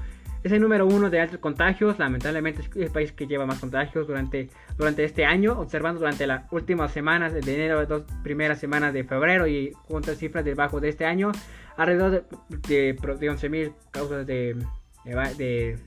es 0.44 0.52
el 0.52 0.62
número 0.62 0.86
uno 0.86 1.10
de 1.10 1.22
altos 1.22 1.40
contagios. 1.40 1.98
Lamentablemente 1.98 2.62
es 2.62 2.70
el 2.76 2.92
país 2.92 3.14
que 3.14 3.26
lleva 3.26 3.46
más 3.46 3.60
contagios 3.60 4.06
durante, 4.06 4.50
durante 4.78 5.06
este 5.06 5.26
año. 5.26 5.58
Observando 5.58 6.00
durante 6.00 6.28
las 6.28 6.52
últimas 6.52 6.92
semanas 6.92 7.34
de 7.34 7.40
enero, 7.40 7.86
dos 7.86 8.04
primeras 8.22 8.60
semanas 8.60 8.94
de 8.94 9.06
febrero 9.06 9.48
y 9.48 9.72
junto 9.84 10.14
cifras 10.16 10.44
debajo 10.44 10.82
de 10.82 10.90
este 10.90 11.06
año, 11.06 11.32
alrededor 11.78 12.26
de, 12.50 12.94
de, 12.94 12.98
11.000 12.98 13.74
causas 13.92 14.28
de, 14.28 14.58
de, 15.06 15.34
de, 15.38 15.78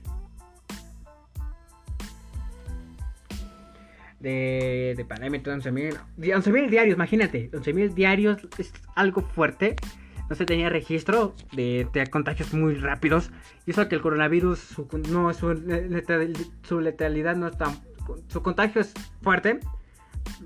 de 4.19 5.05
pandemia, 5.07 5.43
11.000 5.43 6.35
11, 6.35 6.67
diarios, 6.69 6.95
imagínate, 6.95 7.51
11.000 7.51 7.93
diarios 7.93 8.37
es 8.57 8.73
algo 8.95 9.21
fuerte 9.21 9.75
no 10.29 10.35
se 10.35 10.45
tenía 10.45 10.69
registro 10.69 11.35
de, 11.53 11.87
contagios 12.11 12.53
muy 12.53 12.75
rápidos. 12.75 13.31
Y 13.65 13.71
eso 13.71 13.87
que 13.87 13.95
el 13.95 14.01
coronavirus, 14.01 14.59
su, 14.59 14.87
no, 15.09 15.33
su, 15.33 16.81
letalidad 16.81 17.35
no 17.35 17.47
es 17.47 17.57
tan... 17.57 17.77
Su 18.27 18.41
contagio 18.41 18.81
es 18.81 18.93
fuerte, 19.21 19.59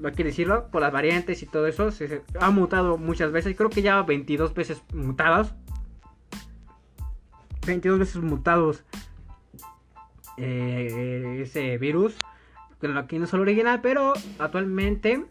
hay 0.03 0.11
que 0.13 0.23
decirlo, 0.23 0.69
por 0.71 0.81
las 0.81 0.91
variantes 0.91 1.43
y 1.43 1.45
todo 1.45 1.67
eso. 1.67 1.91
Se, 1.91 2.23
ha 2.39 2.49
mutado 2.49 2.97
muchas 2.97 3.31
veces, 3.31 3.55
creo 3.55 3.69
que 3.69 3.81
ya 3.81 4.01
22 4.01 4.53
veces 4.53 4.83
mutados. 4.93 5.53
22 7.65 7.99
veces 7.99 8.21
mutados 8.21 8.83
ese 10.37 11.77
virus. 11.77 12.15
Que 12.81 12.87
aquí 12.97 13.19
no 13.19 13.25
es 13.25 13.33
el 13.33 13.39
original, 13.39 13.79
pero 13.81 14.13
actualmente 14.39 15.25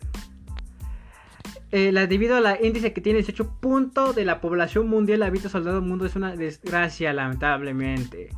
eh, 1.73 1.93
debido 2.09 2.37
al 2.37 2.59
índice 2.65 2.93
que 2.93 3.01
tiene 3.01 3.21
18 3.21 3.61
puntos 3.61 4.17
de 4.17 4.25
la 4.25 4.41
población 4.41 4.89
mundial 4.89 5.23
habita 5.23 5.49
soldado 5.49 5.81
del 5.81 5.89
mundo 5.89 6.05
es 6.05 6.17
una 6.17 6.35
desgracia, 6.35 7.13
lamentablemente. 7.13 8.31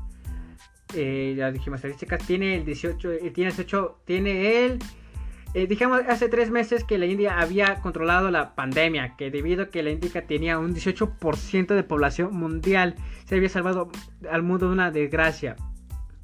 Eh, 0.95 1.35
ya 1.37 1.51
dijimos 1.51 1.79
estadísticas, 1.79 2.27
tiene 2.27 2.57
el 2.57 2.67
18, 2.67 3.13
eh, 3.13 3.31
tiene 3.31 3.51
18, 3.51 4.01
tiene 4.05 4.67
el... 4.67 4.79
dijimos 5.67 6.03
hace 6.07 6.29
tres 6.29 6.51
meses 6.51 6.85
que 6.85 6.99
la 6.99 7.07
India 7.07 7.39
había 7.39 7.77
controlado 7.77 8.31
la 8.31 8.55
pandemia, 8.55 9.17
que 9.17 9.31
debido 9.31 9.63
a 9.63 9.71
que 9.71 9.83
la 9.83 9.91
India 9.91 10.27
tenía 10.27 10.59
un 10.59 10.75
18% 10.75 11.75
de 11.75 11.83
población 11.85 12.37
mundial, 12.37 12.97
se 13.25 13.37
había 13.37 13.49
salvado 13.49 13.91
al 14.31 14.43
mundo 14.43 14.67
de 14.67 14.73
una 14.75 14.91
desgracia. 14.91 15.57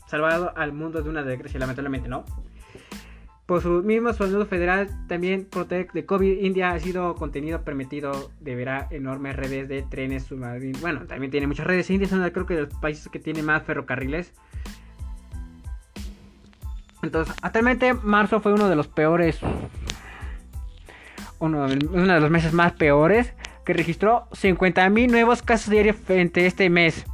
Salvado 0.07 0.53
al 0.57 0.73
mundo 0.73 1.03
de 1.03 1.09
una 1.09 1.23
desgracia, 1.23 1.59
lamentablemente, 1.59 2.11
¿no? 2.11 2.27
Por 3.49 3.63
su 3.63 3.83
mismo 3.83 4.13
sueldo 4.13 4.45
federal, 4.45 4.91
también 5.07 5.47
Protect 5.47 5.95
de 5.95 6.05
COVID 6.05 6.45
India 6.45 6.73
ha 6.73 6.79
sido 6.79 7.15
contenido 7.15 7.63
permitido 7.63 8.31
deberá 8.41 8.89
enormes 8.91 9.37
redes 9.37 9.67
de 9.71 9.81
trenes 9.81 10.25
submarinos. 10.25 10.83
Bueno, 10.83 11.07
también 11.07 11.31
tiene 11.31 11.47
muchas 11.47 11.67
redes. 11.67 11.89
India 11.89 12.05
es 12.05 12.13
uno 12.13 12.31
creo 12.31 12.45
que 12.45 12.57
de 12.57 12.67
los 12.67 12.75
países 12.75 13.09
que 13.09 13.19
tiene 13.19 13.43
más 13.43 13.63
ferrocarriles. 13.63 14.35
Entonces, 17.01 17.35
actualmente 17.41 17.95
marzo 17.95 18.39
fue 18.41 18.53
uno 18.53 18.69
de 18.69 18.77
los 18.77 18.87
peores. 18.87 19.39
Uno, 21.39 21.69
de 21.69 22.21
los 22.21 22.31
meses 22.31 22.53
más 22.53 22.73
peores. 22.73 23.33
Que 23.65 23.73
registró 23.73 24.29
50.000 24.33 25.11
nuevos 25.11 25.41
casos 25.41 25.71
diarios 25.71 25.97
entre 26.11 26.45
este 26.45 26.69
mes. 26.69 27.07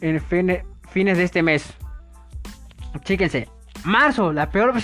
En 0.00 0.20
fines 0.20 1.18
de 1.18 1.22
este 1.22 1.44
mes. 1.44 1.72
Chíquense, 3.04 3.46
marzo, 3.84 4.32
la 4.32 4.50
peor 4.50 4.74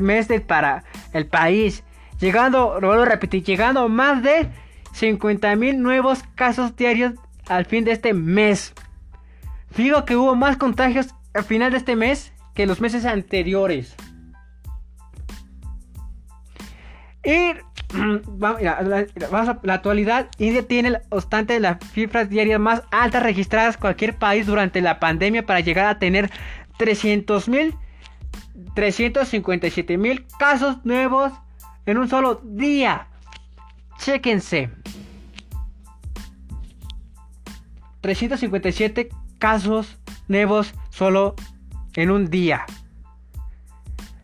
mes 0.00 0.28
para 0.46 0.84
el 1.12 1.26
país. 1.26 1.84
Llegando, 2.20 2.80
lo 2.80 2.88
vuelvo 2.88 3.02
a 3.04 3.06
repetir, 3.06 3.42
llegando 3.42 3.88
más 3.88 4.22
de 4.22 4.48
50 4.92 5.56
mil 5.56 5.82
nuevos 5.82 6.22
casos 6.34 6.76
diarios 6.76 7.14
al 7.48 7.64
fin 7.64 7.84
de 7.84 7.92
este 7.92 8.14
mes. 8.14 8.74
Digo 9.76 10.04
que 10.04 10.16
hubo 10.16 10.34
más 10.34 10.56
contagios 10.56 11.14
al 11.34 11.44
final 11.44 11.70
de 11.72 11.78
este 11.78 11.96
mes 11.96 12.32
que 12.54 12.66
los 12.66 12.80
meses 12.80 13.04
anteriores. 13.04 13.94
Y 17.24 17.52
vamos, 18.26 18.62
a, 18.62 19.58
la 19.62 19.74
actualidad, 19.74 20.28
India 20.38 20.66
tiene 20.66 21.00
obstante 21.10 21.58
las 21.60 21.78
cifras 21.92 22.28
diarias 22.28 22.60
más 22.60 22.82
altas 22.90 23.22
registradas 23.22 23.76
cualquier 23.76 24.16
país 24.16 24.46
durante 24.46 24.80
la 24.80 25.00
pandemia 25.00 25.44
para 25.46 25.60
llegar 25.60 25.86
a 25.86 25.98
tener 25.98 26.30
300 26.78 27.48
mil 27.48 27.74
357 28.80 29.98
mil 29.98 30.26
casos 30.38 30.78
nuevos 30.84 31.34
en 31.84 31.98
un 31.98 32.08
solo 32.08 32.40
día. 32.42 33.08
Chequense. 33.98 34.70
357 38.00 39.10
casos 39.38 39.98
nuevos 40.28 40.72
solo 40.88 41.34
en 41.94 42.10
un 42.10 42.30
día. 42.30 42.64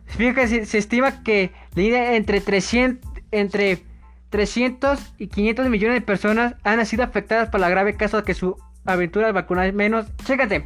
Fíjense, 0.07 0.65
se 0.65 0.79
estima 0.79 1.21
que 1.21 1.51
entre 1.75 2.41
300, 2.41 3.11
entre 3.29 3.83
300 4.31 5.13
y 5.19 5.27
500 5.27 5.69
millones 5.69 5.97
de 5.97 6.01
personas 6.01 6.55
han 6.63 6.83
sido 6.87 7.03
afectadas 7.03 7.49
por 7.49 7.59
la 7.59 7.69
grave 7.69 7.95
caso 7.95 8.17
de 8.17 8.23
que 8.23 8.33
su 8.33 8.57
aventura 8.85 9.27
de 9.27 9.33
vacunar 9.33 9.71
menos. 9.73 10.07
Chécate. 10.25 10.65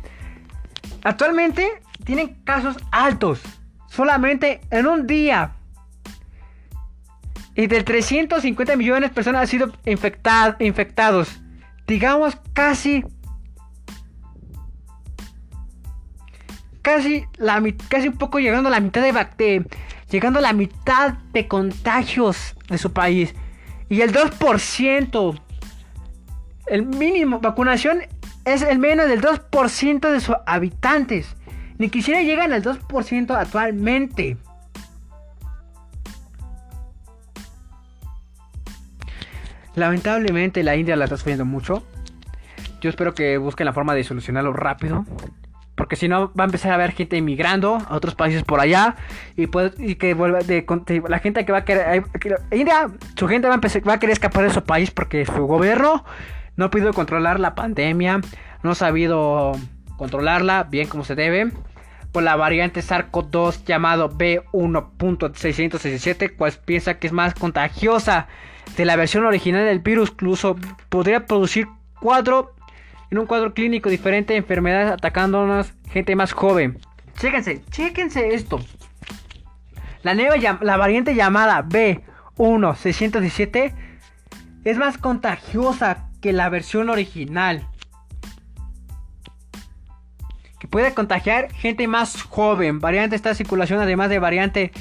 Actualmente 1.04 1.70
tienen 2.06 2.38
casos 2.46 2.78
altos 2.94 3.42
solamente 3.92 4.62
en 4.72 4.88
un 4.88 5.06
día. 5.06 5.52
Y 7.56 7.68
de 7.68 7.84
350 7.84 8.76
millones 8.78 9.10
de 9.10 9.14
personas 9.14 9.42
han 9.42 9.48
sido 9.48 9.72
infectados. 9.86 11.42
Digamos 11.86 12.38
casi... 12.54 13.04
Casi, 16.82 17.26
la, 17.38 17.62
casi 17.90 18.08
un 18.08 18.18
poco 18.18 18.40
llegando 18.40 18.70
a 18.70 18.72
la 18.72 18.80
mitad 18.80 19.04
de, 19.04 19.66
llegando 20.10 20.40
a 20.40 20.42
la 20.42 20.52
mitad 20.52 21.14
de 21.32 21.48
contagios 21.48 22.56
de 22.70 22.80
su 22.80 22.92
país. 22.92 23.36
Y 23.88 24.02
el 24.02 24.12
2%, 24.12 25.42
el 26.66 26.86
mínimo 26.88 27.40
vacunación 27.40 28.02
es 28.46 28.64
el 28.64 28.80
menos 28.80 29.08
del 29.08 29.22
2% 29.22 30.12
de 30.12 30.20
sus 30.22 30.36
habitantes. 30.48 31.36
Ni 31.82 31.90
quisiera 31.90 32.22
llegar 32.22 32.54
al 32.54 32.62
2% 32.62 33.36
actualmente. 33.36 34.38
Lamentablemente 39.74 40.62
la 40.62 40.76
India 40.76 40.96
la 40.96 41.06
está 41.06 41.18
sufriendo 41.18 41.44
mucho. 41.44 41.84
Yo 42.82 42.92
espero 42.92 43.16
que 43.16 43.40
busquen 43.40 43.66
la 43.66 43.74
forma 43.74 43.96
de 43.96 44.04
solucionarlo 44.04 44.54
rápido. 44.54 45.08
Porque 45.74 45.96
si 45.96 46.08
no 46.08 46.32
va 46.40 46.44
a 46.44 46.46
empezar 46.46 46.70
a 46.72 46.76
haber 46.76 46.92
gente 46.92 47.18
emigrando 47.18 47.80
a 47.90 47.96
otros 47.96 48.14
países 48.14 48.44
por 48.44 48.60
allá. 48.60 48.96
Y, 49.36 49.48
que 49.96 50.14
vuelva 50.14 50.42
de, 50.42 50.64
la 51.10 51.18
gente 51.18 51.46
que 51.46 51.52
va 51.52 51.58
a 51.58 51.66
querer... 51.66 52.04
India, 52.52 52.92
su 53.16 53.28
gente 53.28 53.48
va 53.48 53.56
a, 53.56 53.58
empezar, 53.58 53.90
va 53.90 53.94
a 53.94 54.00
querer 54.00 54.14
escapar 54.14 54.44
de 54.44 54.52
su 54.52 54.64
país 54.64 54.92
porque 54.92 55.26
su 55.26 55.48
gobierno 55.48 56.06
no 56.58 56.66
ha 56.66 56.70
podido 56.70 56.94
controlar 56.94 57.40
la 57.40 57.56
pandemia. 57.56 58.22
No 58.62 58.70
ha 58.70 58.76
sabido 58.76 59.54
controlarla 59.98 60.66
bien 60.66 60.88
como 60.88 61.04
se 61.04 61.16
debe 61.16 61.52
por 62.12 62.24
la 62.24 62.36
variante 62.36 62.82
SARS-CoV-2 62.82 63.64
llamado 63.66 64.10
B1.667, 64.10 66.36
cual 66.36 66.52
piensa 66.66 67.00
que 67.00 67.08
es 67.08 67.14
más 67.14 67.34
contagiosa 67.34 68.28
de 68.76 68.84
la 68.86 68.96
versión 68.96 69.26
original 69.26 69.66
del 69.66 69.80
virus, 69.80 70.12
incluso 70.12 70.56
podría 70.90 71.26
producir 71.26 71.68
cuatro 72.00 72.54
en 73.10 73.18
un 73.20 73.26
cuadro 73.26 73.54
clínico 73.54 73.90
diferente 73.90 74.34
de 74.34 74.40
enfermedades 74.40 74.92
atacando 74.92 75.42
a 75.42 75.66
gente 75.90 76.16
más 76.16 76.32
joven. 76.34 76.80
Chéquense, 77.18 77.64
chéquense 77.70 78.34
esto. 78.34 78.60
La 80.04 80.16
nueva 80.16 80.36
la 80.62 80.78
variante 80.78 81.14
llamada 81.14 81.62
B1617 81.64 83.74
es 84.64 84.78
más 84.78 84.98
contagiosa 84.98 86.08
que 86.22 86.32
la 86.34 86.50
versión 86.50 86.90
original 86.90 87.68
que 90.62 90.68
puede 90.68 90.94
contagiar 90.94 91.52
gente 91.54 91.88
más 91.88 92.22
joven. 92.22 92.80
Variante 92.80 93.16
esta 93.16 93.34
circulación 93.34 93.80
además 93.80 94.12
de 94.12 94.20
variante. 94.20 94.72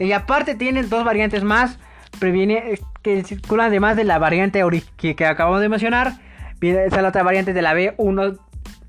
Y 0.00 0.10
aparte 0.10 0.56
tienen 0.56 0.90
dos 0.90 1.04
variantes 1.04 1.44
más. 1.44 1.78
Previene, 2.18 2.72
eh, 2.72 2.80
que 3.02 3.22
circulan 3.22 3.68
además 3.68 3.96
de 3.96 4.02
la 4.02 4.18
variante 4.18 4.64
que, 4.96 5.26
acabamos 5.26 5.60
de 5.60 5.68
mencionar. 5.68 6.14
Viene 6.58 6.86
esa 6.86 7.02
la 7.02 7.10
otra 7.10 7.22
variante 7.22 7.52
de 7.52 7.62
la 7.62 7.72
B1 7.72 8.36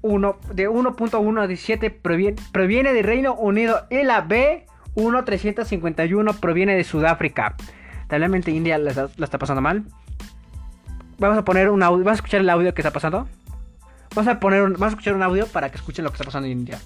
de 0.02 0.70
1.117 0.70 1.94
proviene, 2.02 2.38
proviene 2.52 2.94
del 2.94 3.04
Reino 3.04 3.36
Unido 3.36 3.86
y 3.92 4.02
la 4.02 4.28
B1351 4.28 6.40
proviene 6.40 6.76
de 6.76 6.84
Sudáfrica. 6.84 7.56
Talmente 8.08 8.50
India 8.50 8.80
la, 8.80 9.08
la, 9.16 9.24
está 9.24 9.38
pasando 9.38 9.62
mal. 9.62 9.84
Vamos 11.20 11.38
a 11.38 11.46
poner 11.46 11.70
un 11.70 11.84
audio, 11.84 12.00
vamos 12.00 12.14
a 12.14 12.16
escuchar 12.16 12.42
el 12.42 12.50
audio 12.50 12.74
que 12.74 12.82
está 12.82 12.92
pasando. 12.92 13.28
Vamos 14.16 14.28
a 14.28 14.40
poner 14.40 14.62
vamos 14.64 14.82
a 14.82 14.88
escuchar 14.90 15.14
un 15.14 15.24
audio 15.24 15.48
para 15.48 15.70
que 15.70 15.78
escuchen 15.78 16.04
lo 16.04 16.12
que 16.12 16.16
está 16.16 16.26
pasando 16.26 16.48
en 16.48 16.54
India. 16.54 16.80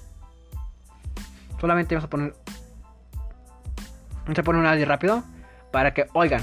Solamente 1.59 1.95
vamos 1.95 2.05
a 2.05 2.09
poner 2.09 2.33
vamos 4.23 4.39
a 4.39 4.43
poner 4.43 4.61
un 4.61 4.67
audio 4.67 4.85
rápido 4.85 5.23
para 5.71 5.93
que 5.93 6.07
oigan. 6.13 6.41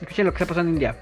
Escuchen 0.00 0.26
lo 0.26 0.32
que 0.32 0.42
está 0.42 0.46
pasando 0.46 0.70
en 0.70 0.74
India. 0.74 0.96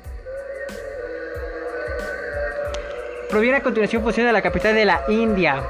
proviene 3.32 3.56
a 3.56 3.62
continuación 3.62 4.02
función 4.02 4.26
de 4.26 4.32
la 4.34 4.42
capital 4.42 4.74
de 4.74 4.84
la 4.84 5.04
India. 5.08 5.62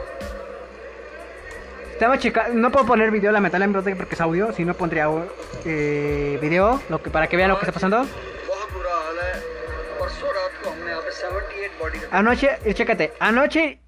Estaba 1.92 2.18
checando, 2.18 2.54
no 2.54 2.72
puedo 2.72 2.84
poner 2.84 3.12
video 3.12 3.30
lamentablemente 3.30 3.94
porque 3.94 4.16
es 4.16 4.20
audio, 4.20 4.52
si 4.52 4.64
no 4.64 4.74
pondría 4.74 5.08
eh, 5.64 6.40
video, 6.42 6.82
lo 6.88 7.00
que 7.00 7.10
para 7.10 7.28
que 7.28 7.36
vean 7.36 7.50
lo 7.50 7.60
que 7.60 7.64
está 7.64 7.72
pasando. 7.72 8.04
Anoche, 12.10 12.58
chécate, 12.74 13.12
anoche, 13.20 13.80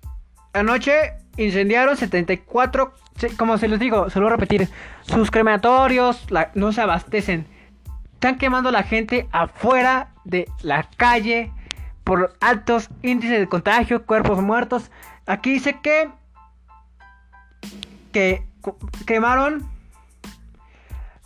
anoche 0.53 1.15
incendiaron 1.37 1.97
74, 1.97 2.95
como 3.37 3.59
se 3.59 3.69
les 3.69 3.79
digo, 3.79 4.11
se 4.11 4.19
lo 4.19 4.27
voy 4.27 4.33
a 4.33 4.37
repetir, 4.37 4.69
sus 5.03 5.31
crematorios 5.31 6.27
no 6.55 6.73
se 6.73 6.81
abastecen. 6.81 7.47
Están 8.15 8.39
quemando 8.39 8.71
la 8.71 8.83
gente 8.83 9.29
afuera 9.33 10.09
de 10.25 10.49
la 10.63 10.89
calle 10.97 11.53
por 12.05 12.35
altos 12.41 12.89
índices 13.03 13.39
de 13.39 13.49
contagio, 13.49 14.07
cuerpos 14.07 14.41
muertos. 14.41 14.91
Aquí 15.27 15.53
dice 15.53 15.81
que 15.81 16.11
que 18.13 18.47
quemaron 19.07 19.69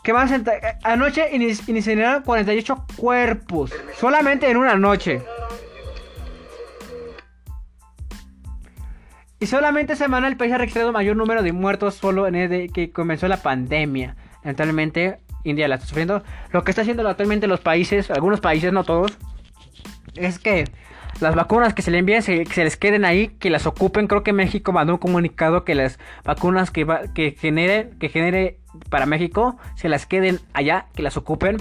quemaron 0.02 0.44
anoche 0.82 1.28
incineraron 1.34 2.22
48 2.22 2.86
cuerpos 2.96 3.72
solamente 3.98 4.50
en 4.50 4.56
una 4.56 4.74
noche. 4.74 5.22
Y 9.40 9.46
solamente 9.46 9.94
semana 9.94 10.26
el 10.26 10.36
país 10.36 10.52
ha 10.52 10.58
registrado 10.58 10.92
mayor 10.92 11.16
número 11.16 11.42
de 11.42 11.52
muertos 11.52 11.94
solo 11.94 12.26
el 12.26 12.72
que 12.72 12.90
comenzó 12.90 13.28
la 13.28 13.42
pandemia. 13.42 14.16
Lamentablemente, 14.42 15.18
India 15.44 15.68
la 15.68 15.76
está 15.76 15.86
sufriendo. 15.86 16.22
Lo 16.50 16.64
que 16.64 16.72
está 16.72 16.82
haciendo 16.82 17.08
actualmente 17.08 17.46
los 17.46 17.60
países, 17.60 18.10
algunos 18.10 18.40
países, 18.40 18.72
no 18.72 18.82
todos, 18.82 19.16
es 20.16 20.38
que 20.40 20.64
las 21.20 21.34
vacunas 21.34 21.74
que 21.74 21.82
se 21.82 21.90
le 21.90 21.98
envíen 21.98 22.22
se, 22.22 22.44
les 22.44 22.76
queden 22.76 23.04
ahí, 23.04 23.28
que 23.28 23.50
las 23.50 23.66
ocupen. 23.66 24.08
Creo 24.08 24.24
que 24.24 24.32
México 24.32 24.72
mandó 24.72 24.94
un 24.94 24.98
comunicado 24.98 25.64
que 25.64 25.74
las 25.74 25.98
vacunas 26.24 26.70
que, 26.70 26.86
que, 27.14 27.32
genere, 27.32 27.90
que 28.00 28.08
genere 28.08 28.58
para 28.90 29.06
México 29.06 29.56
se 29.76 29.88
las 29.88 30.06
queden 30.06 30.40
allá, 30.52 30.86
que 30.94 31.02
las 31.02 31.16
ocupen. 31.16 31.58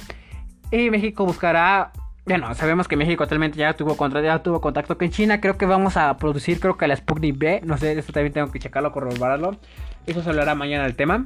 Y 0.72 0.90
México 0.90 1.26
buscará 1.26 1.92
bueno, 2.28 2.54
sabemos 2.56 2.90
que 2.90 2.98
México 2.98 3.24
actualmente 3.24 3.58
ya 3.58 3.74
tuvo, 3.74 3.96
ya 4.22 4.44
tuvo 4.44 4.60
contacto 4.60 4.98
con 4.98 5.10
China. 5.10 5.40
Creo 5.40 5.58
que 5.58 5.66
vamos 5.66 5.96
a 5.96 6.18
producir, 6.18 6.60
creo 6.60 6.78
que 6.78 6.86
la 6.86 6.96
Sputnik 6.96 7.38
B. 7.38 7.62
No 7.64 7.78
sé, 7.78 7.98
esto 7.98 8.12
también 8.12 8.34
tengo 8.34 8.52
que 8.52 8.60
checarlo, 8.60 8.92
corroborarlo. 8.92 9.58
Eso 10.06 10.22
se 10.22 10.30
hablará 10.30 10.54
mañana 10.54 10.84
del 10.84 10.96
tema. 10.96 11.26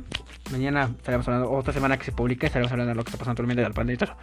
Mañana 0.52 0.92
estaremos 0.96 1.28
hablando, 1.28 1.52
otra 1.52 1.74
semana 1.74 1.98
que 1.98 2.06
se 2.06 2.12
publique, 2.12 2.46
estaremos 2.46 2.72
hablando 2.72 2.90
de 2.90 2.96
lo 2.96 3.04
que 3.04 3.10
está 3.10 3.18
pasando 3.18 3.32
actualmente 3.32 3.64
del 3.64 3.74
pandemia. 3.74 4.16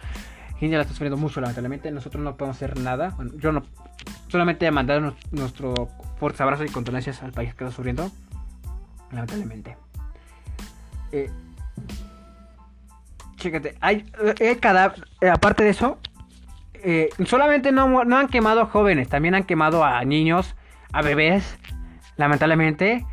India 0.61 0.77
la 0.77 0.83
está 0.83 0.93
sufriendo 0.93 1.17
mucho, 1.17 1.41
lamentablemente. 1.41 1.91
Nosotros 1.91 2.23
no 2.23 2.37
podemos 2.37 2.57
hacer 2.57 2.77
nada. 2.79 3.09
Bueno, 3.17 3.31
yo 3.37 3.51
no. 3.51 3.63
Solamente 4.29 4.69
mandar 4.71 5.13
nuestro 5.31 5.89
fuerte 6.17 6.43
abrazo 6.43 6.63
y 6.63 6.69
condolencias 6.69 7.21
al 7.23 7.33
país 7.33 7.53
que 7.53 7.65
está 7.65 7.75
sufriendo. 7.75 8.09
Lamentablemente. 9.11 9.75
Eh, 11.11 11.29
chécate, 13.35 13.75
hay, 13.81 14.03
cadáver. 14.59 15.07
Eh, 15.21 15.29
aparte 15.29 15.63
de 15.63 15.71
eso, 15.71 15.97
eh, 16.83 17.09
solamente 17.25 17.71
no, 17.71 17.99
han 17.99 18.27
quemado 18.27 18.65
jóvenes, 18.65 19.09
también 19.09 19.35
han 19.35 19.43
quemado 19.43 19.83
a 19.83 20.03
niños, 20.05 20.55
a 20.91 21.01
bebés, 21.01 21.57
lamentablemente. 22.17 23.05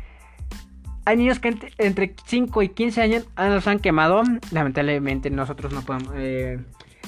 Hay 1.05 1.17
niños 1.17 1.39
que 1.39 1.57
entre, 1.77 2.15
5 2.25 2.61
y 2.63 2.69
15 2.69 3.01
años 3.01 3.27
los 3.37 3.67
han 3.67 3.79
quemado. 3.79 4.23
Lamentablemente 4.51 5.29
nosotros 5.29 5.71
no 5.73 5.81
podemos... 5.81 6.11
Eh, 6.15 6.59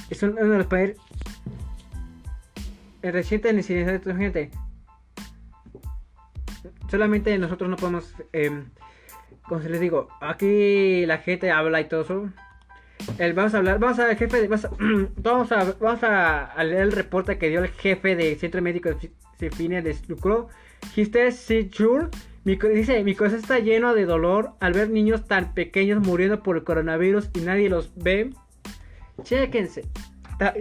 es 0.09 0.23
uno 0.23 0.35
de 0.35 0.57
los 0.57 0.67
países... 0.67 0.97
El 3.01 3.13
reciente 3.13 3.53
de 3.53 4.15
gente. 4.15 4.51
Solamente 6.89 7.37
nosotros 7.37 7.69
no 7.69 7.75
podemos... 7.75 8.15
Eh, 8.31 8.63
como 9.41 9.61
se 9.61 9.69
les 9.69 9.81
digo, 9.81 10.07
aquí 10.21 11.05
la 11.05 11.17
gente 11.17 11.51
habla 11.51 11.81
y 11.81 11.85
todo 11.89 12.01
eso 12.01 12.29
vamos 13.33 13.53
a 13.53 13.57
hablar, 13.57 13.79
vamos 13.79 13.99
a, 13.99 14.15
jefe, 14.15 14.47
vamos, 15.17 15.51
a, 15.51 15.73
vamos 15.79 16.03
a, 16.03 16.63
leer 16.63 16.81
el 16.81 16.91
reporte 16.91 17.37
que 17.37 17.49
dio 17.49 17.63
el 17.63 17.69
jefe 17.69 18.15
del 18.15 18.37
Centro 18.37 18.61
Médico 18.61 18.89
de 19.39 19.51
fines 19.51 19.83
de 19.83 19.95
lucro. 20.07 20.47
Dice, 20.95 23.03
mi 23.03 23.15
corazón 23.15 23.39
está 23.39 23.59
lleno 23.59 23.93
de 23.93 24.05
dolor 24.05 24.53
al 24.59 24.73
ver 24.73 24.89
niños 24.89 25.27
tan 25.27 25.53
pequeños 25.53 26.05
muriendo 26.05 26.41
por 26.41 26.57
el 26.57 26.63
coronavirus 26.63 27.29
y 27.35 27.41
nadie 27.41 27.69
los 27.69 27.91
ve. 27.95 28.31
Chequense. 29.23 29.85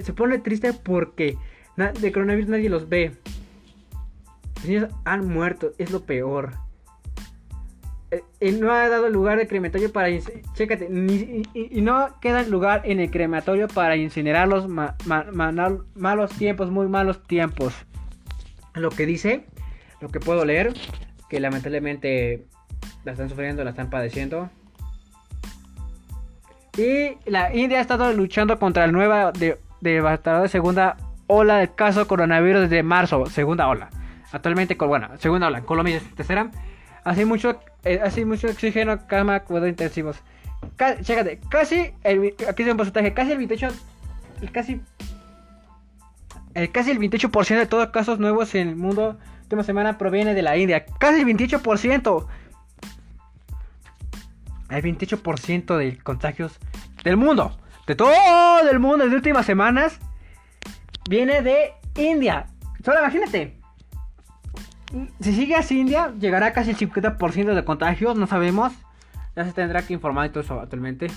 Se 0.02 0.12
pone 0.12 0.38
triste 0.38 0.72
porque 0.72 1.36
de 1.76 2.12
coronavirus 2.12 2.50
nadie 2.50 2.68
los 2.68 2.88
ve. 2.88 3.12
Los 4.56 4.64
niños 4.64 4.90
han 5.04 5.28
muerto, 5.28 5.72
es 5.78 5.90
lo 5.90 6.00
peor. 6.00 6.67
Eh, 8.10 8.52
no 8.52 8.72
ha 8.72 8.88
dado 8.88 9.10
lugar 9.10 9.36
de 9.36 9.46
crematorio 9.46 9.92
para 9.92 10.08
chécate, 10.54 10.86
y, 10.86 11.80
no 11.82 12.08
queda 12.20 12.42
lugar 12.44 12.82
en 12.84 13.00
el 13.00 13.10
crematorio 13.10 13.68
para 13.68 13.96
incinerar 13.96 14.48
los 14.48 14.66
malos 14.66 16.32
tiempos, 16.38 16.70
muy 16.70 16.88
malos 16.88 17.22
tiempos. 17.24 17.74
Lo 18.74 18.90
que 18.90 19.04
dice, 19.04 19.44
lo 20.00 20.08
que 20.08 20.20
puedo 20.20 20.44
leer, 20.44 20.72
que 21.28 21.38
lamentablemente 21.40 22.46
la 23.04 23.12
están 23.12 23.28
sufriendo, 23.28 23.62
la 23.62 23.70
están 23.70 23.90
padeciendo. 23.90 24.48
Y 26.78 27.18
la 27.28 27.54
India 27.54 27.78
ha 27.78 27.82
estado 27.82 28.12
luchando 28.12 28.58
contra 28.58 28.86
la 28.86 28.92
nueva 28.92 29.32
de, 29.32 29.58
de 29.80 30.48
segunda 30.48 30.96
ola 31.26 31.58
del 31.58 31.74
caso 31.74 32.06
coronavirus 32.06 32.62
desde 32.62 32.82
marzo, 32.82 33.26
segunda 33.26 33.68
ola. 33.68 33.90
Actualmente, 34.32 34.76
bueno, 34.76 35.08
segunda 35.18 35.48
ola, 35.48 35.62
Colombia 35.62 36.00
tercera. 36.16 36.50
Hace 37.04 37.24
mucho, 37.24 37.60
eh, 37.84 38.00
hace 38.02 38.24
mucho 38.24 38.48
oxígeno, 38.48 39.06
cama, 39.06 39.40
cuidados 39.40 39.70
intensivos. 39.70 40.16
chécate, 41.02 41.40
casi, 41.48 41.92
el, 42.04 42.34
aquí 42.48 42.62
es 42.62 42.68
un 42.68 42.76
porcentaje, 42.76 43.14
casi 43.14 43.32
el 43.32 43.38
28, 43.38 43.68
el 44.42 44.52
casi, 44.52 44.80
el 46.54 46.72
casi 46.72 46.90
el 46.90 46.98
28% 46.98 47.58
de 47.58 47.66
todos 47.66 47.84
los 47.84 47.92
casos 47.92 48.18
nuevos 48.18 48.54
en 48.54 48.68
el 48.68 48.76
mundo 48.76 49.18
última 49.48 49.64
semana 49.64 49.96
proviene 49.96 50.34
de 50.34 50.42
la 50.42 50.58
India. 50.58 50.84
Casi 50.98 51.20
el 51.20 51.26
28%. 51.26 52.26
El 54.68 54.82
28% 54.82 55.76
de 55.78 55.96
contagios 55.96 56.58
del 57.02 57.16
mundo, 57.16 57.58
de 57.86 57.94
todo 57.94 58.12
el 58.70 58.78
mundo 58.78 59.04
en 59.04 59.10
las 59.10 59.16
últimas 59.16 59.46
semanas, 59.46 59.98
viene 61.08 61.40
de 61.40 61.72
India. 61.96 62.48
Solo 62.84 62.98
imagínate, 62.98 63.57
si 65.20 65.32
sigue 65.32 65.54
así 65.54 65.80
India, 65.80 66.12
llegará 66.18 66.52
casi 66.52 66.70
el 66.70 66.76
50% 66.76 67.54
de 67.54 67.64
contagios, 67.64 68.16
no 68.16 68.26
sabemos. 68.26 68.72
Ya 69.36 69.44
se 69.44 69.52
tendrá 69.52 69.82
que 69.82 69.92
informar 69.92 70.24
de 70.24 70.30
todo 70.30 70.42
eso 70.42 70.60
actualmente. 70.60 71.08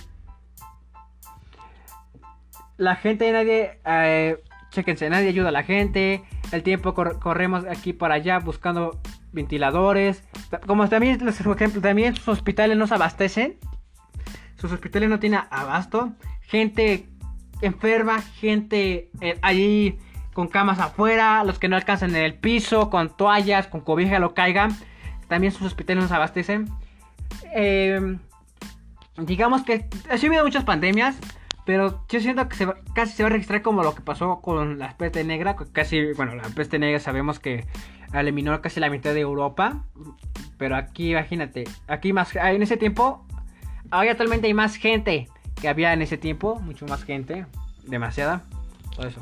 La 2.78 2.96
gente, 2.96 3.32
nadie, 3.32 3.80
eh, 3.86 4.44
chequense, 4.72 5.10
nadie 5.10 5.30
ayuda 5.30 5.50
a 5.50 5.52
la 5.52 5.64
gente. 5.64 6.24
El 6.52 6.64
tiempo 6.64 6.94
corremos 6.94 7.66
aquí 7.66 7.94
para 7.94 8.16
allá 8.16 8.40
buscando 8.40 9.00
ventiladores. 9.32 10.24
Como 10.68 10.88
también, 10.90 11.20
por 11.20 11.56
ejemplo, 11.56 11.82
también 11.82 12.16
sus 12.16 12.28
hospitales 12.28 12.78
no 12.78 12.88
se 12.88 12.96
abastecen. 12.96 13.58
Sus 14.56 14.72
hospitales 14.72 15.10
no 15.10 15.20
tienen 15.20 15.42
abasto. 15.50 16.14
Gente 16.42 17.08
enferma, 17.62 18.22
gente 18.22 19.10
eh, 19.22 19.38
allí 19.42 19.98
con 20.34 20.48
camas 20.48 20.80
afuera, 20.80 21.44
los 21.44 21.60
que 21.60 21.68
no 21.68 21.76
alcanzan 21.76 22.12
en 22.12 22.24
el 22.24 22.36
piso, 22.36 22.90
con 22.90 23.16
toallas, 23.16 23.68
con 23.68 23.82
cobija 23.82 24.20
lo 24.20 24.34
caigan. 24.34 24.76
También 25.28 25.52
sus 25.52 25.68
hospitales 25.68 26.04
nos 26.04 26.12
abastecen. 26.12 26.70
Em, 27.54 28.20
digamos 29.18 29.64
que 29.64 29.86
ha 30.10 30.14
habido 30.14 30.44
muchas 30.44 30.64
pandemias, 30.64 31.18
pero 31.66 32.06
yo 32.10 32.20
siento 32.20 32.48
que 32.48 32.68
casi 32.94 33.14
se 33.14 33.24
va 33.24 33.30
a 33.30 33.32
registrar 33.32 33.62
como 33.62 33.84
lo 33.84 33.94
que 33.94 34.02
pasó 34.02 34.42
con 34.42 34.80
la 34.80 34.98
peste 34.98 35.24
negra. 35.24 35.56
Casi, 35.72 36.14
bueno, 36.14 36.36
la 36.36 36.44
peste 36.44 36.80
negra 36.80 37.00
sabemos 37.00 37.40
que 37.40 37.66
eliminó 38.14 38.60
casi 38.62 38.80
la 38.80 38.90
mitad 38.90 39.14
de 39.14 39.22
Europa. 39.22 39.84
Pero 40.58 40.76
aquí, 40.76 41.12
imagínate, 41.12 41.66
aquí 41.88 42.14
más, 42.14 42.36
en 42.36 42.62
ese 42.62 42.78
tiempo, 42.78 43.26
hoy 43.92 44.08
actualmente 44.08 44.48
hay 44.48 44.54
más 44.54 44.76
gente 44.76 45.28
que 45.60 45.70
había 45.70 45.94
en 45.94 46.02
ese 46.02 46.18
tiempo, 46.18 46.60
mucho 46.60 46.86
más 46.86 47.04
gente, 47.04 47.46
demasiada. 47.84 48.44
Por 48.96 49.08
eso. 49.08 49.22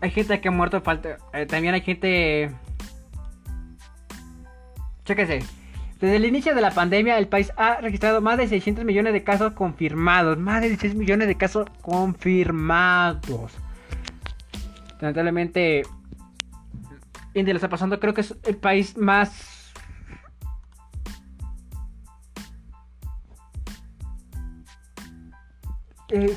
Hay 0.00 0.10
gente 0.10 0.40
que 0.40 0.48
ha 0.48 0.50
muerto, 0.50 0.80
falta. 0.80 1.18
Eh, 1.32 1.46
también 1.46 1.74
hay 1.74 1.82
gente. 1.82 2.50
Chéquese. 5.04 5.40
Desde 6.00 6.16
el 6.16 6.24
inicio 6.24 6.54
de 6.54 6.62
la 6.62 6.70
pandemia, 6.70 7.18
el 7.18 7.28
país 7.28 7.52
ha 7.56 7.76
registrado 7.76 8.22
más 8.22 8.38
de 8.38 8.48
600 8.48 8.84
millones 8.84 9.12
de 9.12 9.22
casos 9.22 9.52
confirmados. 9.52 10.38
Más 10.38 10.62
de 10.62 10.68
16 10.68 10.94
millones 10.94 11.28
de 11.28 11.36
casos 11.36 11.66
confirmados. 11.82 13.52
Lamentablemente, 15.00 15.82
India 17.34 17.52
lo 17.52 17.58
está 17.58 17.68
pasando. 17.68 18.00
Creo 18.00 18.14
que 18.14 18.22
es 18.22 18.34
el 18.44 18.56
país 18.56 18.96
más 18.96 19.59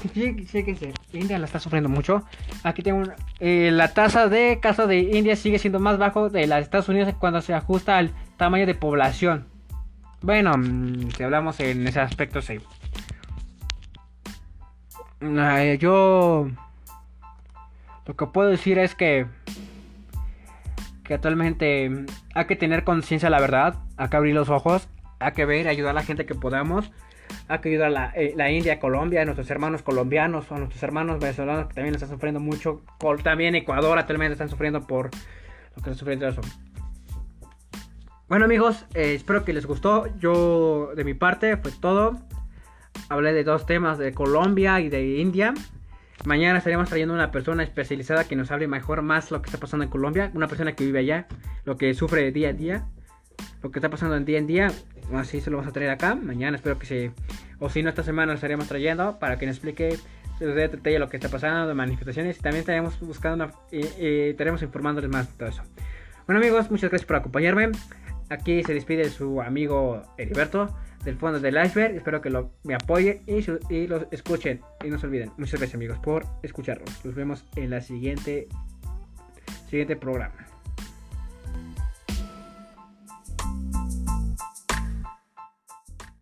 fíjense, 0.09 0.93
India 1.13 1.39
la 1.39 1.45
está 1.45 1.59
sufriendo 1.59 1.89
mucho. 1.89 2.23
Aquí 2.63 2.81
tengo 2.81 3.03
eh, 3.39 3.69
la 3.71 3.93
tasa 3.93 4.27
de 4.27 4.59
casos 4.61 4.87
de 4.87 4.99
India 4.99 5.35
sigue 5.35 5.59
siendo 5.59 5.79
más 5.79 5.97
bajo 5.97 6.29
de 6.29 6.47
las 6.47 6.63
Estados 6.63 6.89
Unidos 6.89 7.13
cuando 7.19 7.41
se 7.41 7.53
ajusta 7.53 7.97
al 7.97 8.11
tamaño 8.37 8.65
de 8.65 8.75
población. 8.75 9.47
Bueno, 10.21 10.53
mm, 10.57 11.11
si 11.11 11.23
hablamos 11.23 11.59
en 11.59 11.87
ese 11.87 11.99
aspecto, 11.99 12.41
sí. 12.41 12.59
yo 15.79 16.47
lo 18.05 18.15
que 18.15 18.25
puedo 18.27 18.49
decir 18.49 18.79
es 18.79 18.95
que 18.95 19.25
que 21.03 21.13
actualmente 21.13 22.05
hay 22.33 22.45
que 22.45 22.55
tener 22.55 22.83
conciencia 22.83 23.29
la 23.29 23.41
verdad, 23.41 23.75
hay 23.97 24.07
que 24.07 24.15
abrir 24.15 24.33
los 24.33 24.49
ojos, 24.49 24.87
hay 25.19 25.33
que 25.33 25.45
ver, 25.45 25.67
ayudar 25.67 25.91
a 25.91 25.93
la 25.93 26.03
gente 26.03 26.25
que 26.25 26.35
podamos 26.35 26.91
hay 27.47 27.60
que 27.60 27.77
la, 27.77 28.12
eh, 28.15 28.34
la, 28.36 28.51
India, 28.51 28.79
Colombia, 28.79 29.21
a 29.21 29.25
nuestros 29.25 29.49
hermanos 29.49 29.82
colombianos, 29.82 30.51
a 30.51 30.58
nuestros 30.58 30.82
hermanos 30.82 31.19
venezolanos 31.19 31.67
que 31.67 31.73
también 31.73 31.93
están 31.93 32.10
sufriendo 32.10 32.39
mucho, 32.39 32.82
también 33.23 33.56
Ecuador 33.56 33.97
actualmente 33.97 34.34
están 34.34 34.49
sufriendo 34.49 34.86
por 34.88 35.06
lo 35.06 35.12
que 35.12 35.79
están 35.79 35.95
sufriendo 35.95 36.27
eso. 36.27 36.41
Bueno 38.29 38.45
amigos, 38.45 38.86
eh, 38.93 39.13
espero 39.13 39.43
que 39.43 39.53
les 39.53 39.65
gustó. 39.65 40.08
Yo 40.17 40.91
de 40.95 41.03
mi 41.03 41.13
parte 41.13 41.58
fue 41.58 41.71
todo. 41.79 42.19
Hablé 43.10 43.34
de 43.34 43.43
dos 43.43 43.65
temas 43.65 43.97
de 43.97 44.13
Colombia 44.13 44.79
y 44.79 44.89
de 44.89 45.19
India. 45.19 45.53
Mañana 46.25 46.58
estaremos 46.58 46.88
trayendo 46.88 47.13
una 47.13 47.32
persona 47.32 47.63
especializada 47.63 48.23
que 48.23 48.36
nos 48.36 48.49
hable 48.49 48.67
mejor 48.67 49.01
más 49.01 49.29
lo 49.29 49.41
que 49.41 49.47
está 49.47 49.60
pasando 49.60 49.84
en 49.84 49.89
Colombia. 49.89 50.32
Una 50.34 50.47
persona 50.47 50.73
que 50.73 50.86
vive 50.86 50.99
allá, 50.99 51.27
lo 51.65 51.77
que 51.77 51.93
sufre 51.93 52.32
día 52.32 52.49
a 52.49 52.53
día, 52.53 52.86
lo 53.63 53.71
que 53.71 53.80
está 53.80 53.89
pasando 53.89 54.15
en 54.15 54.26
día 54.26 54.38
en 54.38 54.45
día. 54.45 54.71
Así 55.13 55.41
se 55.41 55.49
lo 55.49 55.58
vamos 55.58 55.69
a 55.69 55.73
traer 55.73 55.89
acá. 55.89 56.15
Mañana 56.15 56.58
espero 56.58 56.78
que 56.78 56.86
se... 56.86 57.12
O 57.60 57.69
si 57.69 57.82
no, 57.82 57.89
esta 57.89 58.04
semana 58.04 58.34
lo 58.34 58.36
estaremos 58.36 58.67
trayendo 58.67 59.17
para 59.19 59.39
que 59.39 59.45
nos 59.45 59.56
explique 59.56 59.97
de 60.39 60.54
detalle 60.54 60.99
lo 60.99 61.08
que 61.10 61.17
está 61.17 61.30
pasando, 61.30 61.67
de 61.67 61.73
manifestaciones. 61.73 62.38
Y 62.38 62.41
también 62.41 62.60
estaremos 62.60 62.99
buscando 62.99 63.45
una... 63.45 63.54
Y, 63.71 64.30
estaremos 64.30 64.62
informándoles 64.62 65.10
más 65.10 65.32
de 65.32 65.38
todo 65.38 65.49
eso. 65.49 65.63
Bueno 66.28 66.39
amigos, 66.39 66.69
muchas 66.69 66.89
gracias 66.89 67.08
por 67.08 67.15
acompañarme. 67.15 67.71
Aquí 68.30 68.63
se 68.63 68.73
despide 68.73 69.10
su 69.10 69.41
amigo 69.41 70.04
Heriberto 70.17 70.76
del 71.06 71.15
fondo 71.15 71.39
del 71.39 71.63
iceberg. 71.63 71.95
Espero 71.95 72.21
que 72.21 72.30
lo, 72.30 72.52
me 72.63 72.76
apoyen 72.76 73.21
y, 73.28 73.45
y 73.73 73.88
los 73.88 74.08
escuchen. 74.12 74.60
Y 74.84 74.89
no 74.89 74.99
se 74.99 75.08
olviden. 75.08 75.32
Muchas 75.38 75.60
gracias 75.60 75.76
amigos 75.76 75.99
por 75.99 76.26
escucharnos. 76.41 77.06
Nos 77.06 77.15
vemos 77.15 77.45
en 77.56 77.69
la 77.69 77.80
siguiente, 77.80 78.49
siguiente 79.69 79.95
programa. 79.95 80.52